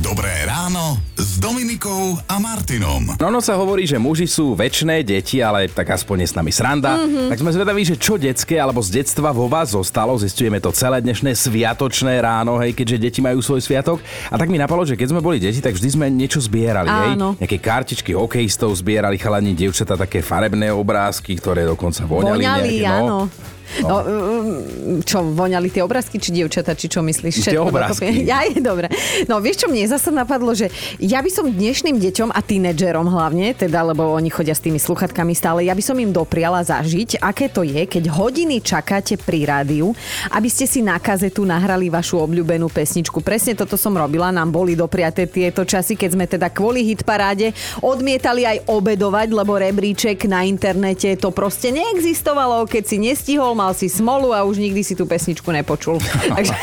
Dobré 0.07 0.33
ráno 0.49 0.97
s 1.13 1.37
Dominikou 1.37 2.17
a 2.25 2.41
Martinom. 2.41 3.13
No, 3.21 3.29
no 3.29 3.37
sa 3.37 3.53
hovorí, 3.53 3.85
že 3.85 4.01
muži 4.01 4.25
sú 4.25 4.57
väčšie 4.57 5.05
deti, 5.05 5.37
ale 5.37 5.69
tak 5.69 5.93
aspoň 5.93 6.25
je 6.25 6.27
s 6.33 6.33
nami 6.33 6.49
sranda. 6.49 6.97
Mm-hmm. 6.97 7.29
Tak 7.29 7.37
sme 7.45 7.51
zvedaví, 7.53 7.81
že 7.85 7.93
čo 8.01 8.17
detské 8.17 8.57
alebo 8.57 8.81
z 8.81 9.05
detstva 9.05 9.29
vo 9.29 9.45
vás 9.45 9.77
zostalo. 9.77 10.17
Zistujeme 10.17 10.57
to 10.57 10.73
celé 10.73 10.97
dnešné 10.97 11.37
sviatočné 11.37 12.17
ráno, 12.25 12.57
hej, 12.57 12.73
keďže 12.73 12.97
deti 12.97 13.19
majú 13.21 13.37
svoj 13.45 13.61
sviatok. 13.61 14.01
A 14.33 14.35
tak 14.41 14.49
mi 14.49 14.57
napadlo, 14.57 14.81
že 14.81 14.97
keď 14.97 15.13
sme 15.13 15.21
boli 15.21 15.37
deti, 15.37 15.61
tak 15.61 15.77
vždy 15.77 15.89
sme 15.93 16.09
niečo 16.09 16.41
zbierali. 16.41 16.89
Áno. 16.89 17.37
Hej? 17.37 17.45
Nejaké 17.45 17.57
kartičky 17.61 18.17
hokejistov 18.17 18.73
zbierali 18.81 19.21
chalani, 19.21 19.53
dievčatá 19.53 19.93
také 19.93 20.25
farebné 20.25 20.73
obrázky, 20.73 21.37
ktoré 21.37 21.69
dokonca 21.69 22.01
voňali. 22.01 22.41
Voňali, 22.41 22.69
nejaké, 22.81 22.89
no. 22.89 22.97
áno. 22.97 23.51
No, 23.79 24.03
mm, 24.03 25.07
čo, 25.07 25.23
voňali 25.23 25.71
tie 25.71 25.81
obrázky, 25.81 26.19
či 26.19 26.35
dievčata, 26.35 26.75
či 26.75 26.91
čo 26.91 26.99
myslíš? 26.99 27.47
Tie 27.47 27.61
obrázky. 27.61 28.23
Ja 28.31 28.45
je 28.47 28.61
dobre. 28.63 28.87
No 29.27 29.41
vieš, 29.41 29.65
čo 29.65 29.67
mne 29.67 29.87
zase 29.87 30.13
napadlo, 30.13 30.53
že 30.55 30.71
ja 31.01 31.19
by 31.19 31.31
som 31.31 31.49
dnešným 31.49 31.99
deťom 31.99 32.29
a 32.31 32.39
tínedžerom 32.39 33.07
hlavne, 33.07 33.51
teda, 33.55 33.81
lebo 33.91 34.07
oni 34.13 34.31
chodia 34.31 34.55
s 34.55 34.63
tými 34.63 34.77
sluchatkami 34.77 35.35
stále, 35.35 35.67
ja 35.67 35.75
by 35.75 35.83
som 35.83 35.97
im 35.99 36.13
dopriala 36.13 36.63
zažiť, 36.63 37.19
aké 37.19 37.51
to 37.51 37.65
je, 37.65 37.83
keď 37.87 38.07
hodiny 38.13 38.63
čakáte 38.63 39.19
pri 39.19 39.47
rádiu, 39.47 39.91
aby 40.31 40.47
ste 40.47 40.69
si 40.69 40.79
na 40.85 40.95
kazetu 41.01 41.43
nahrali 41.43 41.91
vašu 41.91 42.21
obľúbenú 42.23 42.71
pesničku. 42.71 43.19
Presne 43.19 43.57
toto 43.57 43.75
som 43.75 43.91
robila, 43.95 44.31
nám 44.31 44.53
boli 44.53 44.77
dopriaté 44.77 45.27
tieto 45.27 45.65
časy, 45.65 45.97
keď 45.97 46.09
sme 46.13 46.25
teda 46.29 46.47
kvôli 46.53 46.85
hitparáde 46.87 47.51
odmietali 47.81 48.45
aj 48.47 48.57
obedovať, 48.69 49.27
lebo 49.33 49.57
rebríček 49.57 50.29
na 50.29 50.45
internete 50.45 51.17
to 51.17 51.33
proste 51.33 51.73
neexistovalo. 51.73 52.65
Keď 52.69 52.83
si 52.85 52.97
nestihol, 53.01 53.57
mal 53.61 53.77
si 53.77 53.85
smolu 53.85 54.33
a 54.33 54.41
už 54.41 54.57
nikdy 54.57 54.81
si 54.81 54.97
tú 54.97 55.05
pesničku 55.05 55.45
nepočul. 55.53 56.01
Takže, 56.33 56.53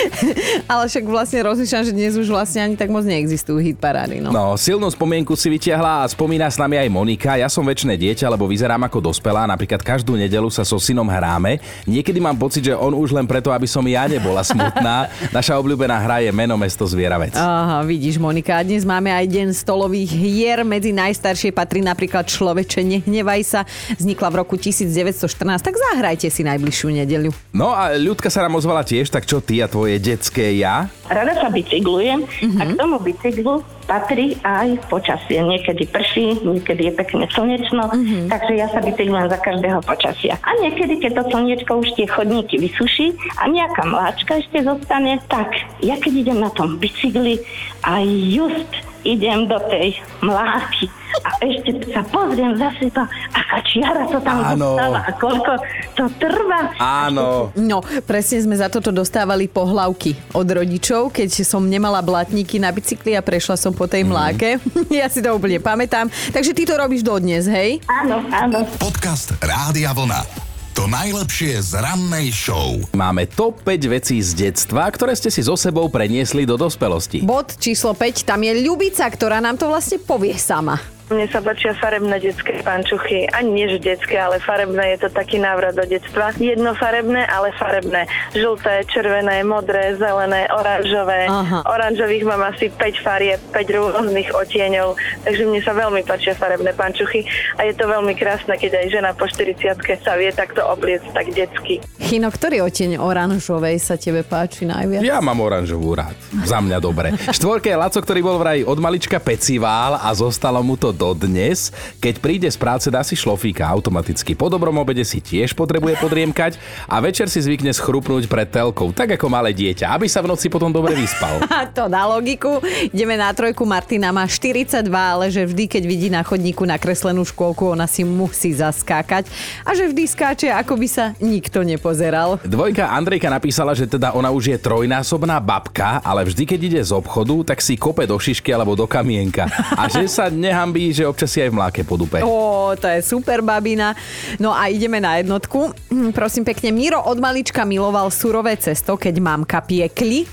ale 0.72 0.86
však 0.86 1.04
vlastne 1.10 1.42
rozlišam, 1.42 1.82
že 1.82 1.90
dnes 1.90 2.14
už 2.14 2.30
vlastne 2.30 2.62
ani 2.62 2.74
tak 2.78 2.86
moc 2.86 3.02
neexistujú 3.02 3.58
hitparády. 3.58 4.22
No. 4.22 4.30
no, 4.30 4.44
silnú 4.54 4.86
spomienku 4.86 5.34
si 5.34 5.50
vytiahla 5.50 6.04
a 6.04 6.08
spomína 6.10 6.46
s 6.46 6.54
nami 6.54 6.78
aj 6.78 6.88
Monika. 6.88 7.34
Ja 7.34 7.50
som 7.50 7.66
väčšie 7.66 7.98
dieťa, 7.98 8.30
lebo 8.30 8.46
vyzerám 8.46 8.86
ako 8.86 9.10
dospelá. 9.10 9.48
Napríklad 9.50 9.82
každú 9.82 10.14
nedelu 10.14 10.46
sa 10.52 10.62
so 10.62 10.78
synom 10.78 11.08
hráme. 11.08 11.58
Niekedy 11.88 12.22
mám 12.22 12.38
pocit, 12.38 12.70
že 12.70 12.74
on 12.76 12.94
už 12.94 13.10
len 13.16 13.26
preto, 13.26 13.50
aby 13.50 13.66
som 13.66 13.82
ja 13.88 14.06
nebola 14.06 14.44
smutná. 14.44 15.10
Naša 15.36 15.58
obľúbená 15.58 15.96
hra 15.98 16.22
je 16.22 16.30
Meno 16.30 16.54
mesto 16.60 16.84
zvieravec. 16.84 17.34
Aha, 17.34 17.82
vidíš 17.82 18.20
Monika, 18.20 18.60
dnes 18.60 18.84
máme 18.84 19.08
aj 19.10 19.26
deň 19.26 19.48
stolových 19.56 20.12
hier. 20.12 20.62
Medzi 20.62 20.92
najstaršie 20.92 21.50
patrí 21.50 21.80
napríklad 21.80 22.28
Človeče, 22.28 22.84
nehnevaj 22.84 23.40
sa. 23.42 23.60
Vznikla 23.96 24.28
v 24.28 24.36
roku 24.44 24.54
1914, 24.60 25.24
tak 25.64 25.74
zahrajte 25.74 26.19
si 26.28 26.44
najbližšiu 26.44 26.88
nedeľu. 27.00 27.30
No 27.56 27.72
a 27.72 27.96
ľudka 27.96 28.28
sa 28.28 28.44
nám 28.44 28.60
ozvala 28.60 28.84
tiež, 28.84 29.08
tak 29.08 29.24
čo 29.24 29.40
ty 29.40 29.62
a 29.64 29.70
tvoje 29.70 29.96
detské 29.96 30.60
ja? 30.60 30.92
Rada 31.08 31.34
sa 31.40 31.48
bicyklujem 31.48 32.26
uh-huh. 32.26 32.60
a 32.60 32.62
k 32.68 32.72
tomu 32.76 33.00
bicyklu 33.00 33.64
patrí 33.88 34.36
aj 34.44 34.78
počasie. 34.92 35.40
Niekedy 35.40 35.88
prší, 35.88 36.44
niekedy 36.44 36.90
je 36.90 36.92
pekne 36.94 37.24
slnečno, 37.32 37.90
uh-huh. 37.90 38.28
takže 38.28 38.52
ja 38.58 38.68
sa 38.68 38.84
bicyklujem 38.84 39.32
za 39.32 39.38
každého 39.40 39.80
počasia. 39.82 40.34
A 40.44 40.50
niekedy, 40.60 41.00
keď 41.00 41.22
to 41.22 41.22
slnečko 41.32 41.72
už 41.80 41.88
tie 41.96 42.06
chodníky 42.06 42.60
vysuší 42.60 43.16
a 43.40 43.48
nejaká 43.48 43.82
mláčka 43.88 44.38
ešte 44.38 44.60
zostane, 44.62 45.18
tak 45.32 45.54
ja 45.80 45.96
keď 45.96 46.12
idem 46.28 46.38
na 46.44 46.50
tom 46.52 46.76
bicykli 46.76 47.40
a 47.86 48.04
just 48.04 48.70
idem 49.02 49.48
do 49.48 49.56
tej 49.72 49.96
mláky 50.20 50.92
a 51.24 51.30
ešte 51.44 51.70
sa 51.92 52.02
pozriem 52.06 52.56
za 52.56 52.68
seba, 52.76 53.04
aká 53.32 53.58
čiara 53.66 54.04
to 54.08 54.18
tam 54.20 54.38
Áno. 54.42 54.74
dostala 54.76 55.00
a 55.04 55.10
koľko 55.14 55.52
to 55.96 56.04
trvá. 56.16 56.60
Áno. 56.80 57.54
No, 57.56 57.84
presne 58.04 58.40
sme 58.42 58.56
za 58.56 58.72
toto 58.72 58.90
dostávali 58.90 59.46
pohlavky 59.46 60.16
od 60.32 60.46
rodičov, 60.48 61.12
keď 61.12 61.44
som 61.44 61.64
nemala 61.64 62.00
blatníky 62.00 62.56
na 62.58 62.72
bicykli 62.72 63.14
a 63.16 63.24
prešla 63.24 63.56
som 63.60 63.72
po 63.76 63.86
tej 63.86 64.04
mhm. 64.04 64.10
mláke. 64.10 64.48
Mm. 64.56 64.92
ja 65.04 65.06
si 65.08 65.20
to 65.20 65.32
úplne 65.34 65.60
pamätám. 65.60 66.08
Takže 66.32 66.56
ty 66.56 66.64
to 66.64 66.74
robíš 66.76 67.04
dodnes, 67.04 67.46
hej? 67.46 67.80
Áno, 67.86 68.24
áno. 68.32 68.64
Podcast 68.80 69.36
Rádia 69.40 69.92
Vlna. 69.92 70.50
To 70.78 70.86
najlepšie 70.86 71.60
z 71.60 71.82
rannej 71.82 72.30
show. 72.30 72.78
Máme 72.94 73.26
top 73.26 73.60
5 73.66 73.90
vecí 73.90 74.22
z 74.22 74.32
detstva, 74.32 74.86
ktoré 74.88 75.18
ste 75.18 75.28
si 75.28 75.42
so 75.42 75.58
sebou 75.58 75.90
preniesli 75.90 76.46
do 76.46 76.54
dospelosti. 76.54 77.26
Bod 77.26 77.58
číslo 77.58 77.92
5, 77.92 78.22
tam 78.22 78.40
je 78.46 78.64
Ľubica, 78.64 79.04
ktorá 79.10 79.42
nám 79.42 79.58
to 79.58 79.66
vlastne 79.66 79.98
povie 79.98 80.38
sama. 80.38 80.78
Mne 81.10 81.26
sa 81.26 81.42
páčia 81.42 81.74
farebné 81.74 82.22
detské 82.22 82.62
pančuchy. 82.62 83.26
Ani 83.34 83.50
nie, 83.50 83.66
že 83.66 83.82
detské, 83.82 84.14
ale 84.14 84.38
farebné 84.38 84.94
je 84.94 85.02
to 85.02 85.08
taký 85.10 85.42
návrat 85.42 85.74
do 85.74 85.82
detstva. 85.82 86.30
Jednofarebné, 86.38 87.26
ale 87.26 87.50
farebné. 87.58 88.06
Žlté, 88.30 88.86
červené, 88.86 89.42
modré, 89.42 89.98
zelené, 89.98 90.46
oranžové. 90.54 91.26
Aha. 91.26 91.66
Oranžových 91.66 92.22
mám 92.22 92.46
asi 92.46 92.70
5 92.70 93.02
farieb, 93.02 93.42
5 93.50 93.58
rôznych 93.74 94.30
otieňov. 94.30 94.94
Takže 95.26 95.42
mne 95.50 95.58
sa 95.66 95.74
veľmi 95.74 96.06
páčia 96.06 96.38
farebné 96.38 96.78
pančuchy 96.78 97.26
a 97.58 97.66
je 97.66 97.74
to 97.74 97.90
veľmi 97.90 98.14
krásne, 98.14 98.54
keď 98.54 98.78
aj 98.78 98.86
žena 98.94 99.10
po 99.10 99.26
40 99.26 99.82
sa 100.06 100.14
vie 100.14 100.30
takto 100.30 100.62
obliecť 100.62 101.10
tak 101.10 101.26
detsky. 101.34 101.82
Chino, 101.98 102.30
ktorý 102.30 102.62
oteň 102.70 103.02
oranžovej 103.02 103.82
sa 103.82 103.98
tebe 103.98 104.22
páči 104.22 104.62
najviac? 104.62 105.02
Ja 105.02 105.18
mám 105.18 105.42
oranžovú 105.42 105.90
rád. 105.98 106.14
Za 106.46 106.62
mňa 106.62 106.78
dobre. 106.78 107.18
Štvorke 107.34 107.74
je 107.74 107.76
Laco, 107.78 107.98
ktorý 107.98 108.20
bol 108.22 108.38
vraj 108.38 108.62
od 108.62 108.78
malička 108.78 109.18
pecivál 109.18 109.98
a 109.98 110.06
zostalo 110.14 110.62
mu 110.62 110.78
to 110.78 110.94
dodnes. 111.00 111.72
Keď 111.96 112.20
príde 112.20 112.48
z 112.52 112.60
práce, 112.60 112.92
dá 112.92 113.00
si 113.00 113.16
šlofíka 113.16 113.64
automaticky. 113.64 114.36
Po 114.36 114.52
dobrom 114.52 114.76
obede 114.76 115.00
si 115.08 115.24
tiež 115.24 115.56
potrebuje 115.56 115.96
podriemkať 115.96 116.60
a 116.84 117.00
večer 117.00 117.32
si 117.32 117.40
zvykne 117.40 117.72
schrupnúť 117.72 118.28
pred 118.28 118.52
telkou, 118.52 118.92
tak 118.92 119.16
ako 119.16 119.32
malé 119.32 119.56
dieťa, 119.56 119.96
aby 119.96 120.04
sa 120.04 120.20
v 120.20 120.28
noci 120.28 120.52
potom 120.52 120.68
dobre 120.68 120.92
vyspal. 120.92 121.40
to 121.78 121.88
dá 121.88 122.04
logiku. 122.04 122.60
Ideme 122.92 123.16
na 123.16 123.32
trojku. 123.32 123.64
Martina 123.64 124.12
má 124.12 124.28
42, 124.28 124.84
ale 124.92 125.32
že 125.32 125.48
vždy, 125.48 125.64
keď 125.64 125.82
vidí 125.88 126.08
na 126.12 126.20
chodníku 126.20 126.68
nakreslenú 126.68 127.24
škôlku, 127.24 127.72
ona 127.72 127.88
si 127.88 128.04
musí 128.04 128.52
zaskákať 128.52 129.30
a 129.64 129.72
že 129.72 129.88
vždy 129.88 130.04
skáče, 130.04 130.48
ako 130.52 130.76
by 130.76 130.88
sa 130.90 131.04
nikto 131.22 131.62
nepozeral. 131.64 132.42
Dvojka 132.44 132.90
Andrejka 132.90 133.30
napísala, 133.30 133.72
že 133.72 133.86
teda 133.86 134.12
ona 134.12 134.34
už 134.34 134.52
je 134.52 134.58
trojnásobná 134.58 135.38
babka, 135.38 136.02
ale 136.02 136.26
vždy, 136.26 136.42
keď 136.44 136.60
ide 136.60 136.80
z 136.82 136.92
obchodu, 136.92 137.54
tak 137.54 137.62
si 137.62 137.78
kope 137.78 138.02
do 138.04 138.18
šišky 138.18 138.50
alebo 138.50 138.74
do 138.74 138.90
kamienka. 138.90 139.46
A 139.78 139.86
že 139.86 140.10
sa 140.10 140.26
nehambí 140.26 140.89
že 140.90 141.06
občas 141.06 141.30
si 141.30 141.38
aj 141.40 141.50
v 141.50 141.58
mláke 141.58 141.80
podupe. 141.82 142.20
Ó, 142.22 142.74
to 142.76 142.86
je 142.86 143.00
super 143.02 143.40
babina. 143.40 143.94
No 144.38 144.54
a 144.54 144.70
ideme 144.70 144.98
na 144.98 145.18
jednotku. 145.18 145.72
Prosím 146.18 146.44
pekne, 146.46 146.74
Miro 146.74 147.00
od 147.02 147.18
malička 147.18 147.66
miloval 147.66 148.12
surové 148.12 148.54
cesto, 148.60 148.98
keď 148.98 149.14
mamka 149.18 149.62
piekli. 149.64 150.26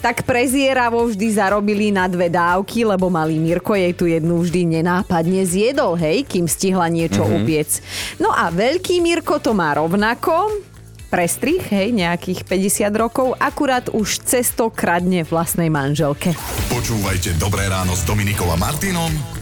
Tak 0.00 0.24
prezieravo 0.28 1.08
vždy 1.08 1.26
zarobili 1.32 1.90
na 1.90 2.08
dve 2.08 2.28
dávky, 2.28 2.84
lebo 2.84 3.08
malý 3.08 3.40
Mirko 3.40 3.72
jej 3.72 3.92
tu 3.96 4.04
jednu 4.08 4.40
vždy 4.44 4.80
nenápadne 4.80 5.42
zjedol, 5.48 5.96
hej, 5.96 6.28
kým 6.28 6.44
stihla 6.44 6.88
niečo 6.92 7.24
mm-hmm. 7.24 7.38
upiec. 7.42 7.70
No 8.20 8.30
a 8.32 8.52
veľký 8.52 9.00
Mirko 9.00 9.40
to 9.40 9.56
má 9.56 9.72
rovnako, 9.76 10.62
prestrih, 11.12 11.60
hej, 11.68 11.92
nejakých 11.92 12.48
50 12.48 12.88
rokov, 12.96 13.36
akurát 13.36 13.92
už 13.92 14.24
cesto 14.24 14.72
kradne 14.72 15.28
vlastnej 15.28 15.68
manželke. 15.68 16.32
Počúvajte 16.72 17.36
Dobré 17.36 17.68
ráno 17.68 17.92
s 17.92 18.08
Dominikom 18.08 18.48
a 18.48 18.56
Martinom 18.56 19.41